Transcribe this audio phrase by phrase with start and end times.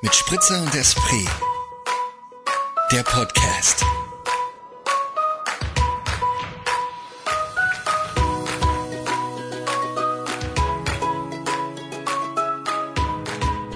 [0.00, 1.28] Mit Spritzer und Esprit.
[2.92, 3.84] Der Podcast.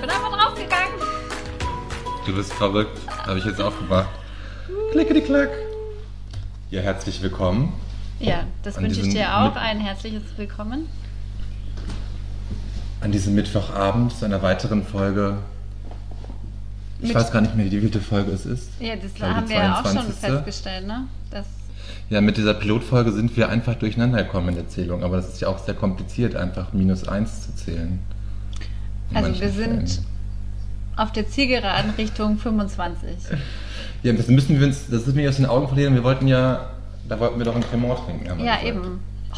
[0.01, 0.93] Bin einfach draufgegangen.
[2.25, 2.97] Du bist verrückt,
[3.27, 4.11] habe ich jetzt auch gemacht.
[4.93, 5.51] Klickety klack.
[6.71, 7.73] Ja, herzlich willkommen.
[8.21, 9.57] Ja, das An wünsche ich dir auch.
[9.57, 10.89] Ein herzliches Willkommen.
[13.01, 15.39] An diesem Mittwochabend zu einer weiteren Folge.
[17.03, 18.71] Ich weiß gar nicht mehr, wie viele Folge es ist.
[18.81, 20.13] Ja, das glaube, haben die wir ja auch schon 22..
[20.21, 21.05] festgestellt, ne?
[21.31, 21.47] Das,
[22.11, 25.03] Ja, mit dieser Pilotfolge sind wir einfach durcheinander gekommen in der Zählung.
[25.03, 27.99] Aber das ist ja auch sehr kompliziert, einfach minus eins zu zählen.
[29.15, 30.07] Also wir sind Fällen.
[30.97, 33.09] auf der Zielgeraden Richtung 25.
[34.03, 35.95] Ja, das müssen wir uns, das ist mir aus den Augen verlieren.
[35.95, 36.71] Wir wollten ja,
[37.09, 38.45] da wollten wir doch ein Cremant trinken.
[38.45, 39.01] Ja, eben.
[39.33, 39.37] Oh,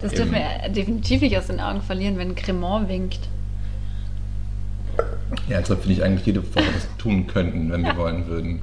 [0.00, 0.30] das Eben.
[0.30, 3.20] dürfen wir definitiv nicht aus den Augen verlieren, wenn Cremant winkt.
[5.48, 8.62] Ja, als ob wir nicht eigentlich jede Woche das tun könnten, wenn wir wollen würden.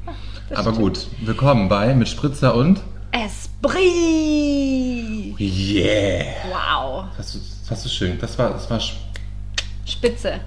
[0.49, 0.85] Das Aber stimmt.
[0.85, 3.79] gut, willkommen bei mit Spritzer und Esprit!
[5.39, 6.25] Yeah!
[6.49, 7.05] Wow.
[7.17, 8.17] Das ist, das ist schön.
[8.19, 8.95] Das war, das war Spitze.
[9.85, 10.39] Spitze.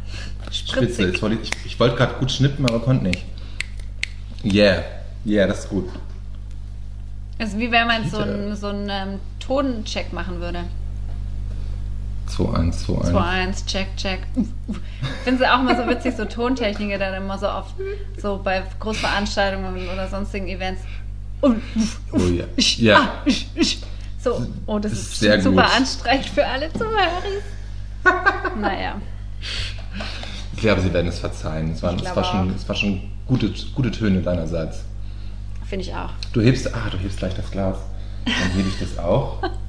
[0.50, 1.06] Spritzig.
[1.06, 3.24] Jetzt wollte ich ich wollte gerade gut schnippen, aber konnte nicht.
[4.44, 4.82] Yeah.
[5.24, 5.88] Yeah, das ist gut.
[7.38, 10.64] Das ist wie wenn man so einen so einen, ähm, Toncheck machen würde.
[12.28, 13.12] 2-1, 2-1.
[13.12, 14.20] 2-1, check, check.
[14.36, 17.74] Ich finde es auch immer so witzig, so Tontechniker dann immer so oft,
[18.20, 20.82] so bei Großveranstaltungen oder sonstigen Events.
[21.40, 21.52] Oh
[22.18, 22.44] ja.
[22.56, 23.20] ich, Ja.
[23.24, 23.30] ah.
[24.18, 25.76] So, oh, das ist, sehr super gut.
[25.76, 27.22] anstrengend für alle Zuhörer.
[28.60, 29.00] naja,
[30.54, 31.70] Ich glaube, Sie werden es verzeihen.
[31.72, 34.80] Es, waren, es, war, schon, es war schon gute, gute Töne deinerseits.
[35.66, 36.10] finde ich auch.
[36.32, 37.76] Du hebst, ah, du hebst gleich das Glas.
[38.24, 39.42] Dann hebe ich das auch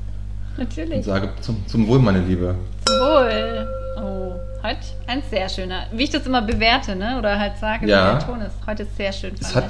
[0.57, 1.05] und Natürlich.
[1.05, 2.55] sage zum, zum Wohl, meine Liebe.
[2.87, 3.67] Wohl.
[3.97, 4.33] Oh,
[4.63, 5.85] heute ein sehr schöner.
[5.91, 7.17] Wie ich das immer bewerte, ne?
[7.17, 8.15] Oder halt sage, Ja.
[8.15, 8.55] wie der Ton ist.
[8.65, 9.33] Heute ist sehr schön.
[9.39, 9.65] Es hat,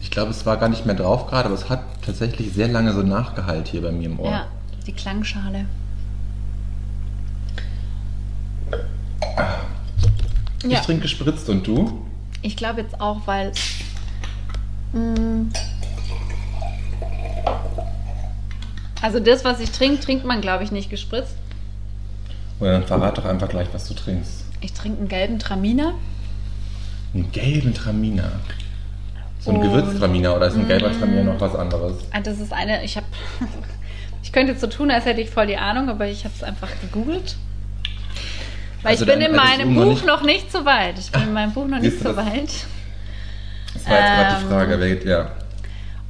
[0.00, 0.10] ich.
[0.10, 3.02] glaube, es war gar nicht mehr drauf gerade, aber es hat tatsächlich sehr lange so
[3.02, 4.30] nachgehalt hier bei mir im Ohr.
[4.30, 4.46] Ja,
[4.86, 5.66] die Klangschale.
[10.64, 10.80] Ich Ja.
[10.80, 12.06] trinke gespritzt und du?
[12.42, 13.52] Ich glaube jetzt auch, weil.
[14.92, 15.50] Mm,
[19.04, 21.34] also das, was ich trinke, trinkt man, glaube ich, nicht gespritzt.
[22.60, 24.44] Oder dann verrat doch einfach gleich, was du trinkst.
[24.60, 25.92] Ich trinke einen gelben Traminer.
[27.12, 28.32] Einen gelben Traminer.
[29.40, 31.96] So ein Gewürztraminer oder ist ein gelber Traminer noch was anderes?
[32.12, 33.06] Ah, Das ist eine, ich habe.
[34.22, 36.42] Ich könnte jetzt so tun, als hätte ich voll die Ahnung, aber ich habe es
[36.42, 37.36] einfach gegoogelt.
[38.82, 40.98] Weil Also ich bin in meinem Buch noch nicht- nicht so weit.
[40.98, 42.48] Ich bin in meinem Buch noch nicht Siehst du, so weit.
[43.74, 45.32] Das war jetzt gerade die Ähm, Frage, wer wer?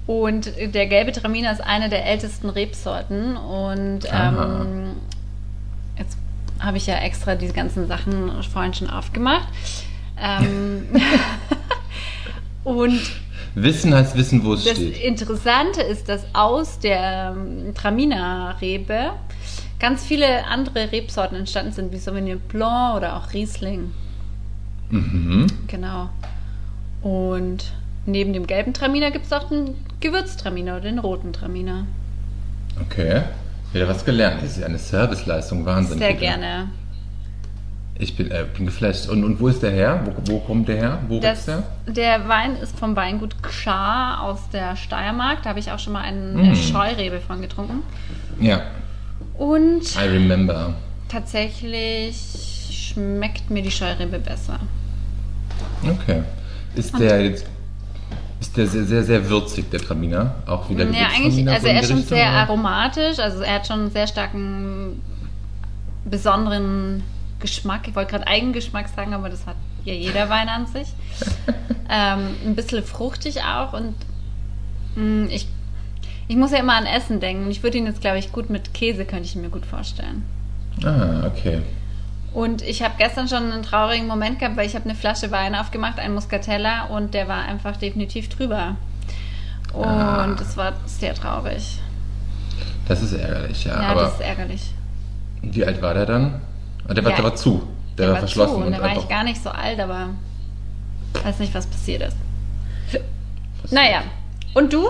[0.06, 3.36] Und der gelbe Traminer ist eine der ältesten Rebsorten.
[3.36, 4.96] Und ähm,
[5.98, 6.18] jetzt
[6.60, 9.48] habe ich ja extra diese ganzen Sachen vorhin schon aufgemacht.
[10.20, 10.86] Ähm,
[12.64, 13.00] und
[13.54, 15.00] Wissen heißt wissen, wo es das steht.
[15.02, 19.12] Interessante ist, dass aus der ähm, Traminer-Rebe
[19.78, 23.92] ganz viele andere Rebsorten entstanden sind, wie Sauvignon Blanc oder auch Riesling.
[24.90, 25.46] Mhm.
[25.68, 26.10] Genau.
[27.02, 27.72] Und
[28.06, 31.86] neben dem gelben Traminer gibt es auch den Gewürztraminer oder den roten Traminer.
[32.80, 33.22] Okay.
[33.72, 34.42] Wieder was gelernt.
[34.42, 35.98] Das ist ja eine Serviceleistung, Wahnsinn.
[35.98, 36.68] Sehr gerne.
[37.96, 39.08] Ich bin, äh, bin geflasht.
[39.08, 40.00] Und, und wo ist der her?
[40.04, 40.98] Wo, wo kommt der her?
[41.08, 41.62] Wo Das, der?
[41.86, 45.42] der Wein ist vom Weingut Gschar aus der Steiermark.
[45.42, 46.54] Da habe ich auch schon mal eine Mm.
[46.56, 47.82] Scheurebe von getrunken.
[48.40, 48.62] Ja,
[49.38, 50.74] Und I remember.
[51.08, 52.16] tatsächlich
[52.70, 54.58] schmeckt mir die Scheurebe besser.
[55.84, 56.22] Okay.
[56.74, 57.46] Ist der jetzt.
[58.54, 60.36] Ist der sehr, sehr, sehr würzig, der Traminer?
[60.46, 63.90] Auch wieder Ja, eigentlich, also er ist schon sehr aromatisch, also er hat schon einen
[63.90, 65.02] sehr starken,
[66.04, 67.02] besonderen
[67.40, 67.88] Geschmack.
[67.88, 70.86] Ich wollte gerade Eigengeschmack sagen, aber das hat ja jeder Wein an sich.
[71.90, 73.94] ähm, ein bisschen fruchtig auch und
[74.94, 75.48] mh, ich,
[76.28, 77.50] ich muss ja immer an Essen denken.
[77.50, 80.22] Ich würde ihn jetzt, glaube ich, gut mit Käse, könnte ich mir gut vorstellen.
[80.84, 81.60] Ah, okay.
[82.34, 85.54] Und ich habe gestern schon einen traurigen Moment gehabt, weil ich habe eine Flasche Wein
[85.54, 88.74] aufgemacht, einen Muscatella, und der war einfach definitiv drüber.
[89.72, 90.36] Und Ah.
[90.40, 91.78] es war sehr traurig.
[92.88, 93.80] Das ist ärgerlich, ja.
[93.80, 94.62] Ja, aber das ist ärgerlich.
[95.42, 96.40] wie alt war der dann?
[96.88, 97.62] Der war, Ja, der war zu.
[97.96, 98.54] Der, war verschlossen.
[98.56, 100.08] zu und der war einfach eigentlich gar nicht so alt, aber
[101.22, 102.16] weiß nicht, was passiert ist.
[102.86, 103.04] passiert.
[103.72, 104.02] Naja,
[104.54, 104.88] und du?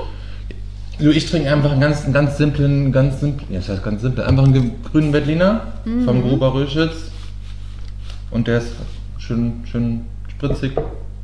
[0.99, 4.01] Du, ich trinke einfach einen ganz, einen ganz simplen, ganz simplen, ja, das heißt ganz
[4.01, 6.05] simpel, einfach einen grünen Berliner Mhm.
[6.05, 7.11] vom Gruber Röschitz.
[8.35, 8.73] Und der ist
[9.19, 10.73] schön, schön spritzig.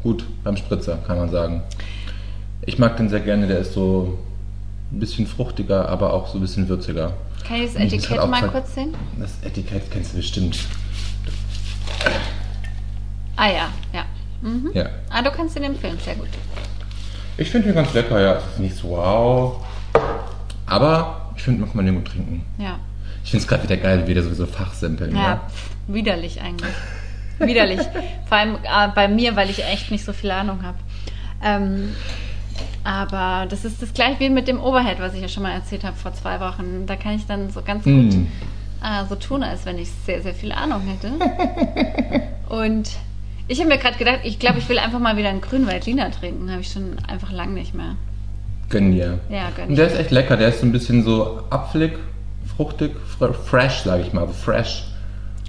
[0.05, 1.63] Gut, beim Spritzer, kann man sagen.
[2.65, 4.17] Ich mag den sehr gerne, der ist so
[4.93, 7.13] ein bisschen fruchtiger, aber auch so ein bisschen würziger.
[7.47, 8.95] Kann ich das Etikett halt mal kurz sehen?
[9.19, 10.59] Das Etikett kennst du bestimmt.
[13.35, 14.05] Ah ja, ja.
[14.73, 14.89] Ja.
[15.11, 16.29] Ah, du kannst ihn empfehlen, sehr gut.
[17.37, 18.35] Ich finde ihn ganz lecker, ja.
[18.37, 19.67] Es ist nicht so wow.
[20.67, 22.45] Aber ich finde, man kann man den gut trinken.
[22.59, 22.79] Ja.
[23.25, 25.15] Ich finde es gerade wieder geil, wie der sowieso fachsimpeln.
[25.17, 25.41] Ja, Ja.
[25.89, 26.71] widerlich eigentlich.
[27.41, 27.81] Widerlich.
[28.29, 30.79] Vor allem äh, bei mir, weil ich echt nicht so viel Ahnung habe.
[31.43, 31.95] Ähm,
[32.85, 35.85] aber das ist das gleiche wie mit dem Overhead, was ich ja schon mal erzählt
[35.85, 36.85] habe vor zwei Wochen.
[36.87, 38.27] Da kann ich dann so ganz gut Mm.
[38.83, 41.13] äh, so tun, als wenn ich sehr, sehr viel Ahnung hätte.
[42.49, 42.91] Und
[43.49, 46.51] ich habe mir gerade gedacht, ich glaube, ich will einfach mal wieder einen Grünwaldliner trinken.
[46.51, 47.97] Habe ich schon einfach lang nicht mehr.
[48.69, 49.19] Gönn dir.
[49.29, 50.37] Ja, gönn Und der ist echt lecker.
[50.37, 51.99] Der ist so ein bisschen so apfelig,
[52.57, 54.27] fruchtig, fr fresh, sage ich mal.
[54.27, 54.85] So fresh.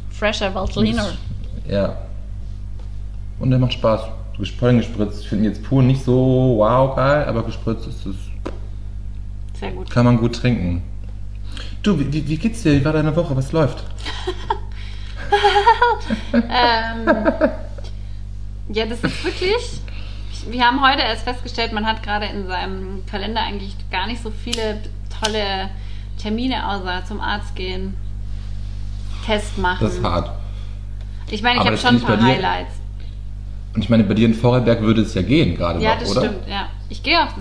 [0.09, 1.09] Fresher Waldliner.
[1.71, 1.95] Ja.
[3.39, 4.01] Und der macht Spaß.
[4.59, 5.21] Pollen gespritzt.
[5.21, 8.15] Ich finde jetzt pur nicht so wow geil, aber gespritzt ist es.
[9.59, 9.89] Sehr gut.
[9.89, 10.81] Kann man gut trinken.
[11.83, 12.73] Du, wie, wie- wie geht's dir?
[12.73, 13.35] Wie war deine Woche?
[13.35, 13.83] Was läuft?
[16.33, 17.06] Ähm,
[18.69, 19.81] ja, das ist wirklich.
[20.50, 24.31] Wir haben heute erst festgestellt, man hat gerade in seinem Kalender eigentlich gar nicht so
[24.31, 24.81] viele
[25.21, 25.69] tolle
[26.17, 27.94] Termine, außer zum Arzt gehen,
[29.25, 29.85] Test machen.
[29.85, 30.31] Das ist hart.
[31.31, 32.73] Ich meine, ich habe schon ein paar dir- Highlights.
[33.73, 36.11] Und ich meine, bei dir in Vorarlberg würde es ja gehen gerade Ja, noch, das
[36.11, 36.21] oder?
[36.25, 36.67] stimmt, ja.
[36.89, 37.35] Ich gehe auch, das,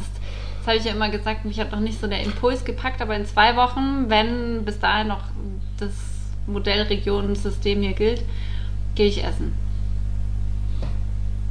[0.61, 3.17] das habe ich ja immer gesagt, mich hat noch nicht so der Impuls gepackt, aber
[3.17, 5.25] in zwei Wochen, wenn bis dahin noch
[5.79, 5.91] das
[6.47, 8.23] Modellregionensystem hier gilt,
[8.95, 9.53] gehe ich essen.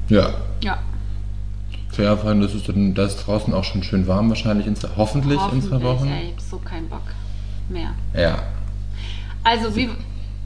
[0.07, 0.29] Ja.
[0.63, 0.77] Ja.
[1.97, 4.75] Ja, vor allem, das ist, dann, das ist draußen auch schon schön warm wahrscheinlich, in,
[4.77, 6.07] zwei- hoffentlich, in zwei Wochen.
[6.07, 7.01] Ey, ich habe so keinen Bock
[7.67, 7.89] mehr.
[8.15, 8.43] Ja.
[9.43, 9.89] Also wie,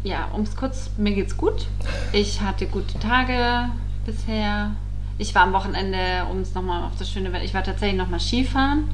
[0.03, 1.67] ja, um es kurz, mir geht's gut.
[2.11, 3.69] Ich hatte gute Tage
[4.05, 4.71] bisher.
[5.17, 8.19] Ich war am Wochenende, um es nochmal auf das schöne Wetter, ich war tatsächlich nochmal
[8.19, 8.85] Skifahren.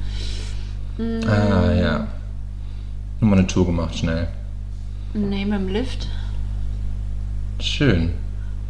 [0.98, 2.06] Mm, Ah, ja.
[3.20, 4.28] Nur mal eine Tour gemacht, schnell.
[5.14, 6.06] Nee, mit dem Lift.
[7.58, 8.12] Schön.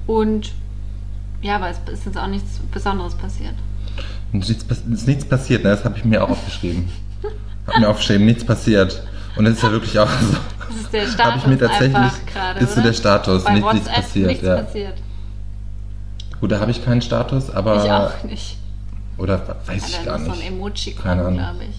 [0.07, 0.53] Und
[1.43, 3.55] ja, aber es ist jetzt auch nichts Besonderes passiert.
[4.33, 5.71] Pass- ist nichts passiert, ne?
[5.71, 6.89] das habe ich mir auch aufgeschrieben.
[7.67, 9.03] Hab mir aufgeschrieben, nichts passiert.
[9.37, 10.37] Und das ist ja wirklich auch so.
[10.71, 12.27] Das ist der Status Habe ich mir tatsächlich.
[12.33, 14.27] gerade, ist so der Status, Bei nicht, WhatsApp nichts passiert.
[14.29, 14.57] nichts ja.
[14.63, 14.95] passiert.
[16.41, 17.85] Gut, da habe ich keinen Status, aber.
[17.85, 18.57] Ich auch nicht.
[19.19, 20.43] Oder weiß ich gar ist so nicht.
[20.43, 21.35] ein Emoji Keine Ahnung.
[21.39, 21.77] glaube ich.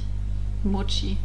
[0.66, 1.18] Emoji.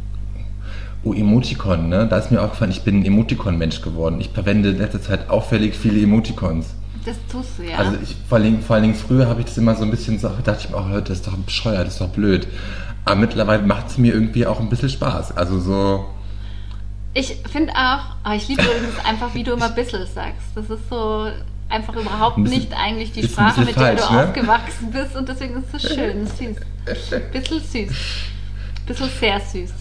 [1.03, 2.07] Oh, Emoticon, ne?
[2.07, 4.19] Da ist mir aufgefallen, ich bin ein Emoticon-Mensch geworden.
[4.19, 6.73] Ich verwende in letzter Zeit auffällig viele Emoticons.
[7.05, 7.77] Das tust du ja.
[7.77, 9.91] Also ich, vor, allen Dingen, vor allen Dingen früher habe ich das immer so ein
[9.91, 12.47] bisschen so, dachte ich mir, oh Leute, das ist doch bescheuert, das ist doch blöd.
[13.05, 15.37] Aber mittlerweile macht es mir irgendwie auch ein bisschen Spaß.
[15.37, 16.05] Also so,
[17.13, 20.47] Ich finde auch, oh, ich liebe übrigens einfach, wie du immer bissel sagst.
[20.55, 21.27] Das ist so
[21.69, 24.23] einfach überhaupt bisschen- nicht eigentlich die Sprache, mit der du ne?
[24.23, 26.57] aufgewachsen bist und deswegen ist es so schön, süß.
[27.31, 27.91] Bissel süß.
[28.85, 29.73] Bissel sehr süß.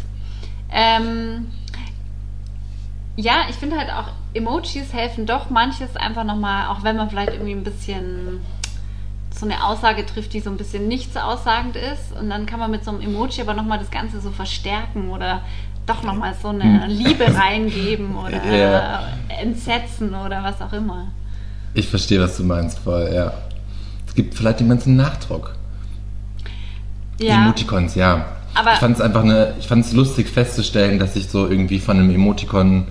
[0.71, 1.47] Ähm,
[3.17, 7.33] ja, ich finde halt auch, Emojis helfen doch manches einfach nochmal, auch wenn man vielleicht
[7.33, 8.41] irgendwie ein bisschen
[9.31, 12.13] so eine Aussage trifft, die so ein bisschen nicht so aussagend ist.
[12.19, 15.43] Und dann kann man mit so einem Emoji aber nochmal das Ganze so verstärken oder
[15.87, 18.53] doch nochmal so eine Liebe reingeben oder Hm.
[18.55, 19.09] Ja.
[19.41, 21.09] entsetzen oder was auch immer.
[21.75, 23.33] ich verstehe, was du meinst, voll, ja.
[24.07, 25.55] Es gibt vielleicht den ganzen Nachdruck.
[27.21, 28.27] Ja, Emoticons, ja.
[28.55, 31.79] Aber- ich fand es einfach eine, ich fand es lustig festzustellen, dass ich so irgendwie
[31.79, 32.87] von einem Emoticon,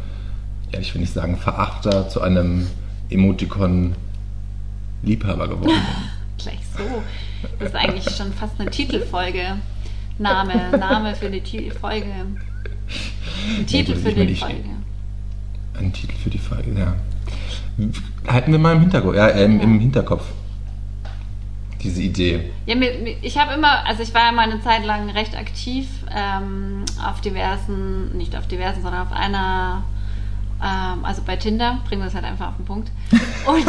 [0.71, 2.67] ja, ich will nicht sagen Verachter, zu einem
[3.09, 5.81] Emoticon-Liebhaber geworden bin.
[6.37, 6.83] gleich so.
[7.59, 9.57] Das ist eigentlich schon fast eine Titelfolge.
[10.17, 12.05] Name, Name für die Folge.
[13.59, 14.63] Ein Titel für meine, die ich- Folge.
[15.77, 16.93] Ein Titel für die Folge, ja.
[18.31, 20.23] Halten wir mal im Hinterkopf, ja, ähm, im Hinterkopf.
[21.83, 22.51] Diese Idee.
[22.65, 22.75] Ja,
[23.21, 27.21] ich habe immer, also ich war ja mal eine Zeit lang recht aktiv ähm, auf
[27.21, 29.83] diversen, nicht auf diversen, sondern auf einer,
[30.63, 32.89] ähm, also bei Tinder, bringen wir es halt einfach auf den Punkt.
[33.45, 33.67] Und,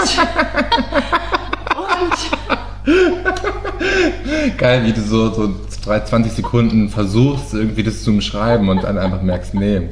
[2.86, 5.54] und Geil, wie du so, so
[5.86, 9.82] 20 Sekunden versuchst, irgendwie das zu umschreiben und dann einfach merkst, nee.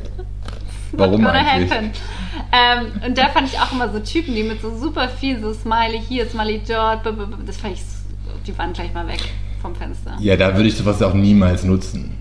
[0.92, 1.70] Warum eigentlich?
[2.52, 5.52] Ähm, und da fand ich auch immer so Typen, die mit so super viel so
[5.52, 7.04] Smiley hier, Smiley dort,
[7.46, 7.82] das fand ich,
[8.46, 9.20] die waren gleich mal weg
[9.60, 10.16] vom Fenster.
[10.20, 12.16] Ja, da würde ich sowas auch niemals nutzen.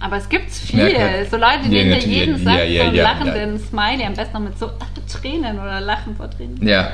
[0.00, 2.68] Aber es gibt's merke viele, halt- so Leute, die Ja, hinter natürlich, jedem ja, Satz
[2.68, 4.70] ja, so einen ja, lachenden Smiley, am besten noch mit so
[5.12, 6.66] Tränen oder Lachen vor Tränen.
[6.66, 6.90] Ja.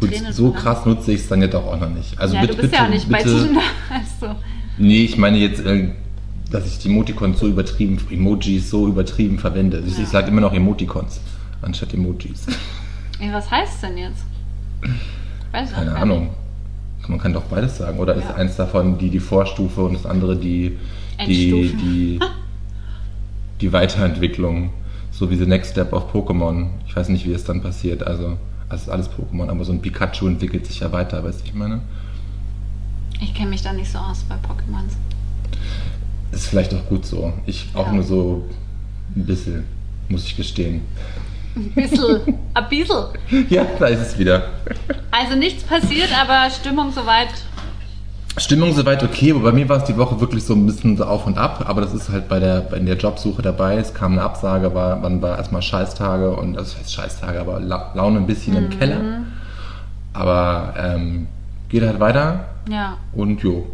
[0.00, 2.18] Gut, Tränen so krass nutze ich es dann ja doch auch noch nicht.
[2.18, 3.60] Also ja, bitte, du bist bitte, ja auch nicht bei bitte, Tinder.
[3.90, 4.34] Also,
[4.78, 5.88] Nee, ich meine jetzt, äh,
[6.50, 9.82] dass ich die Emoticons so übertrieben, Emojis so übertrieben verwende.
[9.86, 10.02] Ich, Ja.
[10.04, 11.20] ich sage immer noch Emoticons
[11.62, 12.46] anstatt Emojis.
[13.20, 14.24] ey, was heißt es denn jetzt?
[15.52, 16.30] Weiß Keine Ahnung.
[17.08, 17.98] Man kann doch beides sagen.
[17.98, 18.34] Oder ist Ja.
[18.34, 20.76] eins davon die, die Vorstufe und das andere die,
[21.26, 22.20] die, die,
[23.60, 24.70] die Weiterentwicklung?
[25.10, 26.66] So wie The Next Step of Pokémon.
[26.86, 28.02] Ich weiß nicht, wie es dann passiert.
[28.06, 28.36] Also
[28.68, 31.54] Also ist alles Pokémon, aber so ein Pikachu entwickelt sich ja weiter, weißt du, ich
[31.54, 31.80] meine?
[33.20, 34.92] Ich kenne mich da nicht so aus bei Pokémons.
[36.32, 37.32] Ist vielleicht auch gut so.
[37.46, 37.92] Ich auch Ja.
[37.92, 38.44] nur so
[39.16, 39.64] ein bisschen,
[40.08, 40.82] muss ich gestehen.
[41.56, 42.20] Ein bisschen.
[42.54, 43.04] Ein bisschen.
[43.50, 44.44] Ja, da ist es wieder.
[45.10, 47.28] Also nichts passiert, aber Stimmung soweit.
[48.36, 51.04] Stimmung soweit okay, aber bei mir war es die Woche wirklich so ein bisschen so
[51.04, 53.76] auf und ab, aber das ist halt bei der, bei der Jobsuche dabei.
[53.78, 57.90] Es kam eine Absage, war, wann war erstmal Scheißtage und das heißt Scheißtage, aber La
[57.94, 59.00] Laune ein bisschen im Keller.
[60.12, 61.26] Aber ähm,
[61.68, 63.66] geht halt weiter Ja, und jo,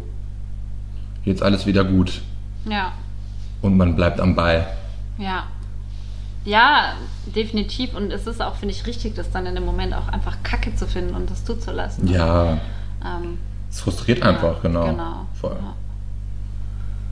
[1.23, 2.21] jetzt alles wieder gut
[2.65, 2.93] ja,
[3.61, 4.65] und man bleibt am Ball.
[5.17, 5.43] ja.
[6.47, 6.93] Ja,
[7.25, 7.95] definitiv.
[7.95, 10.75] Und es ist auch, finde ich, richtig, das dann in dem Moment auch einfach Kacke
[10.75, 12.07] zu finden und das zuzulassen.
[12.07, 12.59] Ja,
[13.03, 13.39] Ähm,
[13.71, 14.85] es frustriert einfach, ja, genau.
[14.85, 15.25] Genau.
[15.33, 15.57] Voll.
[15.59, 15.73] Ja,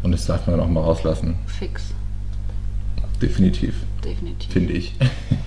[0.03, 1.33] Und das darf man auch mal rauslassen.
[1.47, 1.95] fix.
[3.19, 3.73] Definitiv,
[4.05, 4.53] Definitiv.
[4.53, 4.93] finde ich.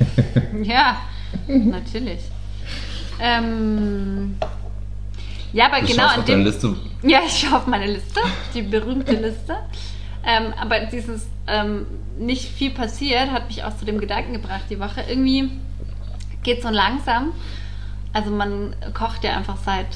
[0.65, 0.97] Ja,
[1.47, 2.23] natürlich.
[3.21, 4.35] Ähm,
[5.57, 6.45] ja, aber Du genau an deine dem.
[6.45, 6.77] Liste.
[7.03, 8.21] Ja, ich schaue auf meine Liste,
[8.55, 9.57] die berühmte Liste.
[10.25, 11.87] Ähm, aber dieses ähm,
[12.19, 15.03] nicht viel passiert hat mich auch zu dem Gedanken gebracht die Woche.
[15.09, 15.51] Irgendwie
[16.43, 17.33] geht so langsam.
[18.13, 19.87] Also man kocht ja einfach seit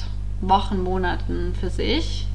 [0.41, 2.27] Wochen, Monaten für sich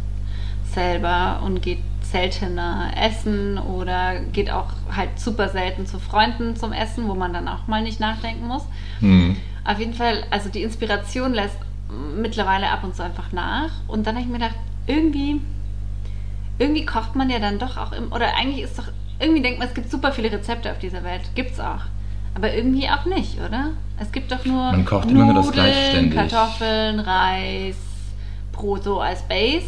[0.73, 7.09] selber und geht seltener essen oder geht auch halt super selten zu Freunden zum Essen,
[7.09, 8.63] wo man dann auch mal nicht nachdenken muss.
[9.01, 9.37] Hm.
[9.65, 13.71] Auf jeden Fall, also die Inspiration lässt mittlerweile ab und zu einfach nach.
[13.89, 15.41] Und dann habe ich mir gedacht, irgendwie,
[16.59, 18.89] irgendwie kocht man ja dann doch auch im, oder eigentlich ist doch,
[19.19, 21.23] irgendwie denkt man, es gibt super viele Rezepte auf dieser Welt.
[21.35, 21.83] Gibt's auch.
[22.35, 23.71] Aber irgendwie auch nicht, oder?
[23.99, 26.15] Es gibt doch nur Man kocht immer nur das Gleiche ständig.
[26.15, 27.77] Kartoffeln, Reis,
[28.53, 29.67] Brot so als Base,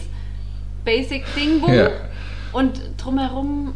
[0.84, 1.72] Basic Ding, boom.
[1.72, 1.88] Ja.
[2.52, 3.74] Und drumherum,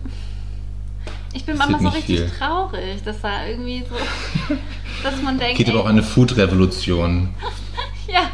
[1.33, 2.31] ich bin manchmal so richtig viel.
[2.39, 4.55] traurig, dass da irgendwie so,
[5.03, 7.35] dass man denkt, Geht aber ey, auch eine Food-Revolution.
[8.09, 8.31] ja,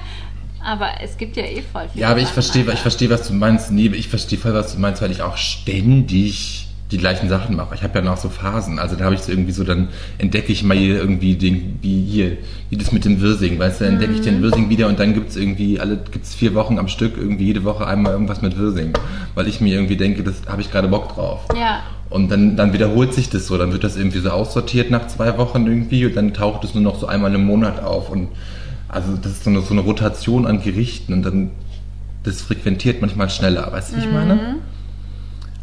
[0.68, 3.32] aber es gibt ja eh voll viele Ja, aber ich verstehe, ich verstehe, was du
[3.34, 3.70] meinst.
[3.72, 7.74] Nee, ich verstehe voll, was du meinst, weil ich auch ständig die gleichen Sachen mache.
[7.74, 8.78] Ich habe ja noch so Phasen.
[8.78, 12.02] Also da habe ich so irgendwie so, dann entdecke ich mal hier irgendwie den, wie
[12.02, 12.38] hier,
[12.70, 14.24] wie das mit dem Wirsing, weißt du, dann entdecke ich Mhm.
[14.24, 17.64] den Wirsing wieder und dann gibt's irgendwie alle, gibt's vier Wochen am Stück irgendwie jede
[17.64, 18.92] Woche einmal irgendwas mit Wirsing.
[19.34, 21.40] Weil ich mir irgendwie denke, das habe ich gerade Bock drauf.
[21.54, 25.08] Ja, Und dann, dann wiederholt sich das so, dann wird das irgendwie so aussortiert nach
[25.08, 28.08] zwei Wochen irgendwie und dann taucht es nur noch so einmal im Monat auf.
[28.08, 28.28] Und
[28.88, 31.50] also das ist so eine, so eine Rotation an Gerichten und dann
[32.24, 34.56] das frequentiert manchmal schneller, weißt du, wie ich meine?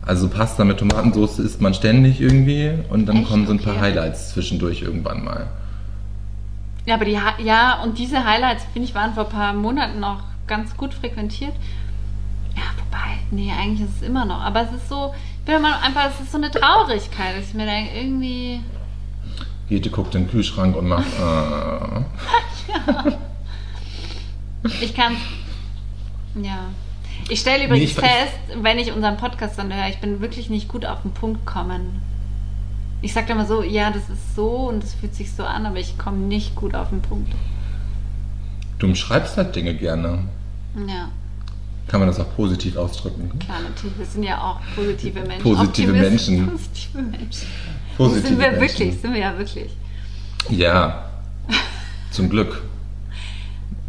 [0.05, 3.27] Also Pasta mit Tomatensauce isst man ständig irgendwie und dann Echt?
[3.29, 3.81] kommen so ein paar Okay.
[3.81, 5.47] Highlights zwischendurch irgendwann mal.
[6.85, 9.99] ja, aber die, Hi- ja, und diese Highlights, finde ich, waren vor ein paar Monaten
[9.99, 11.53] noch ganz gut frequentiert.
[12.55, 14.39] Ja, wobei, nee, eigentlich ist es immer noch.
[14.41, 17.53] Aber es ist so, ich bin immer einfach, es ist so eine Traurigkeit, dass ich
[17.55, 18.61] mir denke, irgendwie,
[19.69, 21.05] Jete guckt in den Kühlschrank und macht.
[21.19, 22.01] Äh,
[24.81, 25.15] ich kann,
[26.41, 26.67] ja.
[27.29, 30.21] Ich stelle Nee, übrigens ich weiß- fest, wenn ich unseren Podcast dann höre, ich bin
[30.21, 32.01] wirklich nicht gut auf den Punkt kommen.
[33.01, 35.77] Ich sage immer so, ja, das ist so und es fühlt sich so an, aber
[35.79, 37.31] ich komme nicht gut auf den Punkt.
[38.79, 40.19] du umschreibst halt Dinge gerne.
[40.87, 41.09] Ja,
[41.87, 43.31] Kann man das auch positiv ausdrücken?
[43.39, 43.97] klar, natürlich.
[43.97, 45.41] Wir sind ja auch positive Menschen.
[45.41, 46.47] Positive Menschen.
[46.51, 47.47] Positive Menschen.
[47.97, 48.61] Positive sind wir Menschen.
[48.61, 49.71] wirklich, sind wir ja wirklich.
[50.49, 51.05] Ja.
[52.11, 52.61] Zum Glück.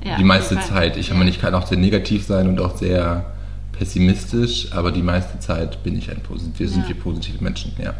[0.04, 0.58] Ja, die meiste.
[0.60, 0.96] Zeit.
[0.96, 3.26] Ich meine, ich kann auch sehr negativ sein und auch sehr
[3.72, 6.58] pessimistisch, aber die meiste Zeit bin ich ein positiv.
[6.58, 6.88] Wir sind Ja.
[6.88, 7.92] wir positive Menschen, ja.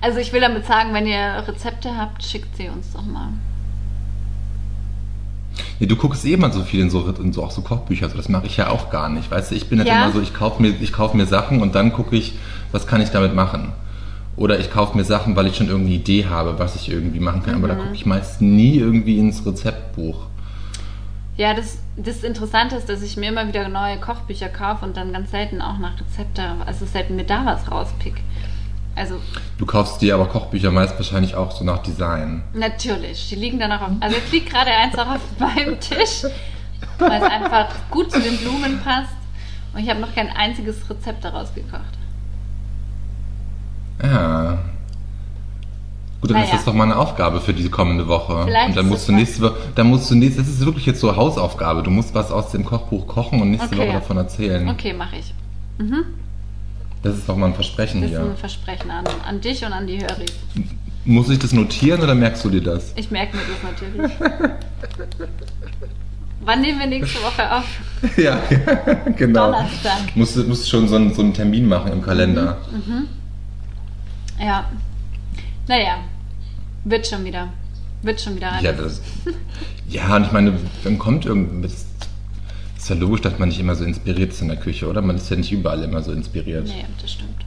[0.00, 3.28] Also ich will damit sagen, wenn ihr Rezepte habt, schickt sie uns doch mal.
[5.80, 8.16] Nee, du guckst eh immer so viel in so, in so auch so Kochbücher, so
[8.16, 9.30] das mache ich ja auch gar nicht.
[9.30, 10.04] Weißt du, ich bin halt Ja?
[10.04, 12.34] immer so, ich kaufe mir, ich kauf mir Sachen und dann gucke ich,
[12.72, 13.72] was kann ich damit machen.
[14.36, 17.42] Oder ich kaufe mir Sachen, weil ich schon irgendeine Idee habe, was ich irgendwie machen
[17.42, 17.54] kann.
[17.54, 17.78] Aber da Mhm.
[17.80, 20.26] gucke ich meist nie irgendwie ins Rezeptbuch.
[21.38, 25.12] Ja, das, das Interessante ist, dass ich mir immer wieder neue Kochbücher kaufe und dann
[25.12, 28.14] ganz selten auch nach Rezepte, also selten mir da was rauspick.
[28.94, 29.16] Also
[29.58, 32.42] Du kaufst dir aber Kochbücher meist wahrscheinlich auch so nach Design.
[32.54, 36.24] natürlich, die liegen dann auch auf, also jetzt liegt gerade eins auch auf meinem Tisch,
[36.98, 39.12] weil es einfach gut zu den Blumen passt
[39.74, 41.95] und ich habe noch kein einziges Rezept daraus gekocht.
[44.02, 44.58] Ja.
[46.20, 46.44] Gut, dann Naja.
[46.46, 48.42] ist das doch mal eine Aufgabe für diese kommende Woche.
[48.44, 51.00] Vielleicht und dann musst du nächste Woche, dann musst du nächste, das ist wirklich jetzt
[51.00, 51.82] so Hausaufgabe.
[51.82, 53.78] Du musst was aus dem Kochbuch kochen und nächste Okay.
[53.88, 54.68] Woche davon erzählen.
[54.68, 55.34] Okay, mache ich.
[55.78, 56.04] Mhm.
[57.02, 58.26] Das ist doch mal ein Versprechen Das ist hier.
[58.26, 60.32] ein Versprechen an, an dich und an die Höris.
[61.04, 62.92] Muss ich das notieren oder merkst du dir das?
[62.96, 64.10] Ich merke mir das natürlich.
[66.44, 67.64] Wann nehmen wir nächste Woche auf?
[68.16, 68.38] ja,
[69.16, 69.46] genau.
[69.52, 70.16] Donnerstag.
[70.16, 72.58] Musst, du- musst schon so einen, so einen Termin machen im Kalender.
[74.38, 74.70] Ja.
[75.68, 75.98] Naja,
[76.84, 77.52] wird schon wieder.
[78.02, 79.00] Wird schon wieder Ja, das,
[79.88, 81.86] ja, und ich meine, dann kommt irgendwas.
[82.76, 85.02] Ist ja logisch, dass man nicht immer so inspiriert ist in der Küche, oder?
[85.02, 86.68] Man ist ja nicht überall immer so inspiriert.
[86.68, 87.44] Nee, das stimmt.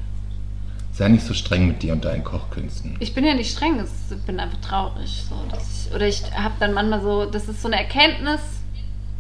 [0.92, 2.98] Sei nicht so streng mit dir und deinen Kochkünsten.
[3.00, 5.24] Ich bin ja nicht streng, ich bin einfach traurig.
[5.30, 8.42] So, ich, oder ich habe dann manchmal so, das ist so eine Erkenntnis,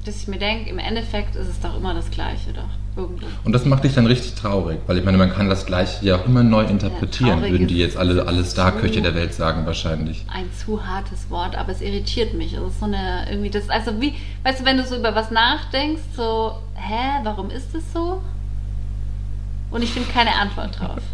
[0.05, 2.69] dass ich mir denke, im Endeffekt ist es doch immer das Gleiche doch.
[2.95, 3.25] Irgendwo.
[3.43, 6.17] Und das macht dich dann richtig traurig, weil ich meine, man kann das Gleiche ja
[6.17, 10.25] auch immer neu interpretieren, traurig würden die jetzt alle, alle Starköche der Welt sagen wahrscheinlich.
[10.33, 12.53] Ein zu hartes Wort, aber es irritiert mich.
[12.53, 15.31] Es ist so eine, irgendwie das, also wie, weißt du, wenn du so über was
[15.31, 18.21] nachdenkst, so, hä, warum ist es so?
[19.71, 20.99] Und ich finde keine Antwort drauf.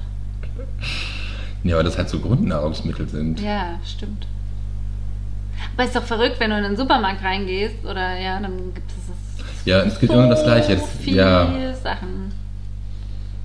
[1.66, 3.42] Ja, weil das halt so Grundnahrungsmittel sind.
[3.42, 4.28] Ja, stimmt.
[5.76, 9.08] Aber ist doch verrückt, wenn du in den Supermarkt reingehst oder ja, dann gibt es
[9.08, 10.78] das Ja, es gibt immer das Gleiche.
[10.78, 12.32] so Es- viele ja, Sachen.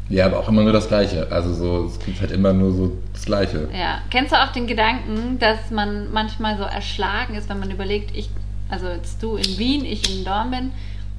[0.09, 1.27] ja, aber auch immer nur das Gleiche.
[1.31, 3.69] Also so, es gibt halt immer nur so das Gleiche.
[3.77, 4.01] Ja.
[4.11, 8.31] Kennst du auch den Gedanken, dass man manchmal so erschlagen ist, wenn man überlegt, ich,
[8.69, 10.71] also jetzt du in Wien, ich in Dornbirn,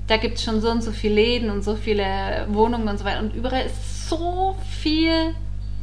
[0.07, 2.03] da gibt es schon so und so viele Läden und so viele
[2.49, 5.35] Wohnungen und so weiter und überall ist so viel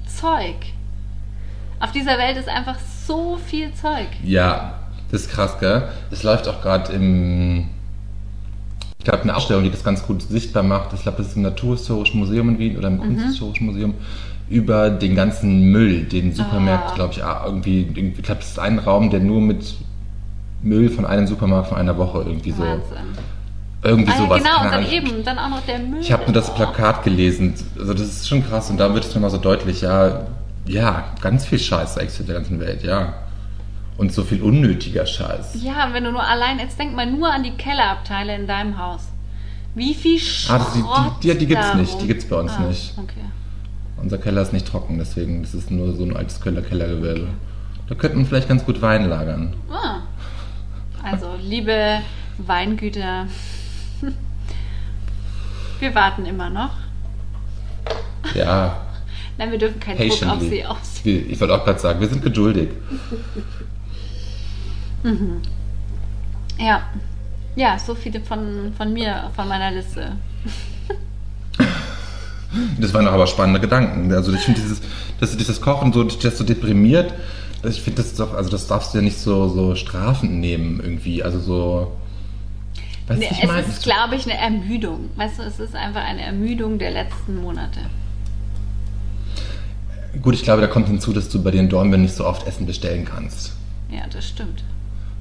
[0.06, 0.56] Zeug.
[1.80, 4.08] Auf dieser Welt ist einfach so viel Zeug.
[4.24, 4.77] Ja,
[5.10, 5.88] das ist krass, gell?
[6.10, 7.68] Es läuft auch gerade im.
[8.98, 10.92] Ich glaube, eine Ausstellung, die das ganz gut sichtbar macht.
[10.92, 13.94] Ich glaube, das ist im Naturhistorischen Museum in Wien oder im Kunsthistorischen Museum.
[14.50, 16.94] Über den ganzen Müll, den Supermärkte, Ah.
[16.94, 17.82] glaube ich, ah, irgendwie.
[17.94, 19.74] Ich glaube, das ist ein Raum, der nur mit
[20.62, 22.62] Müll von einem Supermarkt von einer Woche irgendwie so.
[22.62, 22.96] Wahnsinn.
[23.84, 24.38] Irgendwie Ah, ja, sowas.
[24.42, 26.00] genau, und dann eben, dann auch noch der Müll.
[26.00, 26.52] Ich habe nur das.
[26.54, 27.54] Plakat gelesen.
[27.78, 28.68] Also das ist schon krass.
[28.70, 30.26] Und da wird es nochmal so deutlich, ja,
[30.66, 33.14] ja, ganz viel Scheiß existiert in der ganzen Welt, ja.
[33.98, 35.60] Und so viel unnötiger Scheiß.
[35.62, 39.08] Ja, wenn du nur allein, jetzt denk mal nur an die Kellerabteile in deinem Haus.
[39.74, 42.52] Wie viel Schrott das- die- die- die- die gibt's nicht, rum- die gibt's bei uns
[42.52, 42.94] ah, nicht.
[42.96, 43.24] Okay.
[44.00, 47.26] Unser Keller ist nicht trocken, deswegen das ist nur so ein altes Kölner Kellergewölbe.
[47.88, 49.54] Da könnte man vielleicht ganz gut Wein lagern.
[49.70, 49.98] Ah.
[51.02, 51.98] Also, liebe
[52.38, 53.26] Weingüter,
[55.80, 56.70] wir warten immer noch.
[58.34, 58.80] Ja,
[59.38, 60.48] Nein, wir dürfen keinen Druck auf patiently.
[60.50, 61.00] sie aus.
[61.04, 62.68] Wir- Ich wollte auch gerade sagen, wir sind geduldig.
[66.58, 66.82] Ja.
[67.56, 70.12] Ja, so viele von, von mir, von meiner Liste.
[72.80, 74.10] Das waren doch aber spannende Gedanken.
[74.12, 74.80] Also ich finde dieses,
[75.20, 77.12] dass dieses Kochen so, das so deprimiert,
[77.62, 81.22] ich finde das doch, also das darfst du ja nicht so, so strafend nehmen irgendwie.
[81.22, 81.92] Also so.
[83.06, 83.66] Weißt du, Nee, ich es meine?
[83.66, 85.10] ist, glaube ich, eine Ermüdung.
[85.16, 87.80] Weißt du, es ist einfach eine Ermüdung der letzten Monate.
[90.22, 92.66] Gut, ich glaube, da kommt hinzu, dass du bei den Dornbirnen nicht so oft Essen
[92.66, 93.52] bestellen kannst.
[93.90, 94.62] Ja, das stimmt.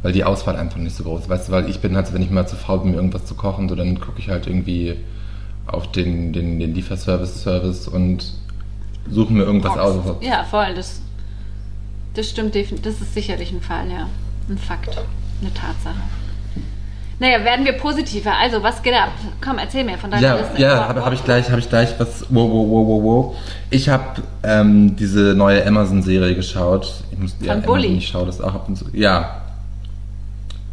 [0.04, 1.30] Weil die Auswahl einfach nicht so groß ist.
[1.30, 3.36] Weißt du, weil ich bin halt, wenn ich mal zu faul bin, mir irgendwas zu
[3.36, 4.96] kochen, so dann gucke ich halt irgendwie
[5.66, 8.32] auf den, den, den Lieferservice-Service und
[9.10, 9.96] suche mir irgendwas aus.
[10.22, 10.74] Ja, voll.
[10.76, 11.02] Das,
[12.14, 12.86] das stimmt definitiv.
[12.86, 14.08] Das ist sicherlich ein Fall, ja.
[14.50, 14.98] Ein Fakt.
[15.42, 15.96] Eine Tatsache.
[17.20, 18.32] Naja, werden wir positiver.
[18.40, 19.10] Also, was geht ab?
[19.44, 20.62] Komm, erzähl mir von deiner Ja, Liste.
[20.62, 22.22] ja, habe hab ich gleich, habe ich gleich was.
[22.30, 23.36] Wow, wow, wow, wow, wow.
[23.72, 26.94] Ich habe ähm, diese neue Amazon-Serie geschaut.
[27.12, 27.78] Ich muss, ja, Von Bully.
[27.88, 28.86] Amazon, Ich schaue das auch ab und zu.
[28.94, 29.42] Ja.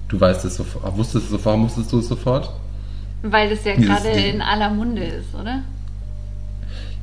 [0.08, 0.96] Du weißt es sofort.
[0.96, 1.58] Wusstest du es sofort?
[1.58, 2.50] Musstest du es sofort?
[3.22, 5.62] Weil das ja gerade in aller Munde ist, oder?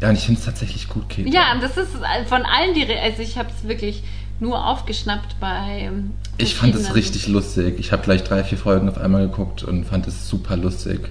[0.01, 1.29] Ja, und ich finde es tatsächlich gut, Kate.
[1.29, 1.91] Ja, und das ist
[2.27, 2.83] von allen die.
[2.83, 4.03] Re also, ich habe es wirklich
[4.39, 5.87] nur aufgeschnappt bei.
[5.87, 7.79] ähm, Ich fand es richtig lustig.
[7.79, 11.09] Ich habe gleich drei, vier Folgen auf einmal geguckt und fand es super lustig.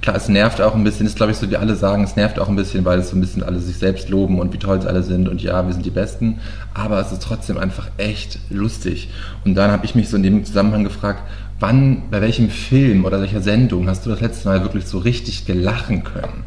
[0.00, 2.38] Klar, es nervt auch ein bisschen, ist glaube ich so, wie alle sagen, es nervt
[2.38, 4.80] auch ein bisschen, weil es so ein bisschen alle sich selbst loben und wie toll
[4.80, 6.38] sie alle sind und ja, wir sind die Besten.
[6.72, 9.10] Aber es ist trotzdem einfach echt lustig.
[9.44, 11.22] Und dann habe ich mich so in dem Zusammenhang gefragt,
[11.58, 15.46] wann, bei welchem Film oder welcher Sendung hast du das letzte Mal wirklich so richtig
[15.46, 16.44] gelachen können?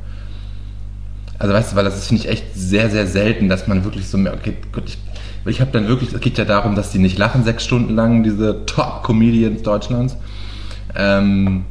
[1.37, 4.07] Also weißt du, weil das ist, finde ich, echt sehr, sehr selten, dass man wirklich
[4.07, 4.97] so mehr, okay, Gott, ich,
[5.45, 8.23] ich habe dann wirklich, es geht ja darum, dass die nicht lachen sechs Stunden lang,
[8.23, 10.15] diese Top-Comedians Deutschlands.
[10.95, 11.65] Ähm,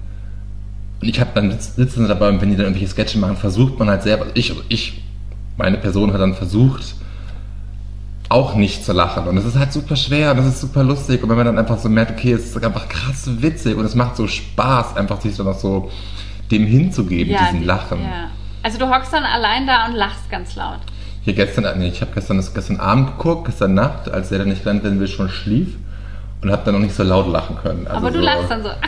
[1.08, 3.88] ich habe dann sitz- sitzen dabei und wenn die dann irgendwelche Sketche machen, versucht man
[3.88, 5.02] halt selber, ich, also ich,
[5.56, 6.94] meine Person hat dann versucht,
[8.28, 9.26] auch nicht zu lachen.
[9.26, 11.22] Und es ist halt super schwer und es ist super lustig.
[11.22, 13.94] Und wenn man dann einfach so merkt, okay, es ist einfach krass witzig und es
[13.96, 15.90] macht so Spaß, einfach sich dann auch so
[16.50, 18.00] dem hinzugeben, diesen die- Lachen.
[18.02, 18.30] Ja.
[18.62, 20.78] Also, du hockst dann allein da und lachst ganz laut.
[21.22, 24.48] Hier gestern, nee, ich habe gestern, das gestern Abend geguckt, gestern Nacht, als der dann
[24.48, 25.76] nicht gelernt werden will, schon schlief
[26.42, 27.86] und habe dann noch nicht so laut lachen können.
[27.86, 28.68] Also Aber du so, lachst dann so.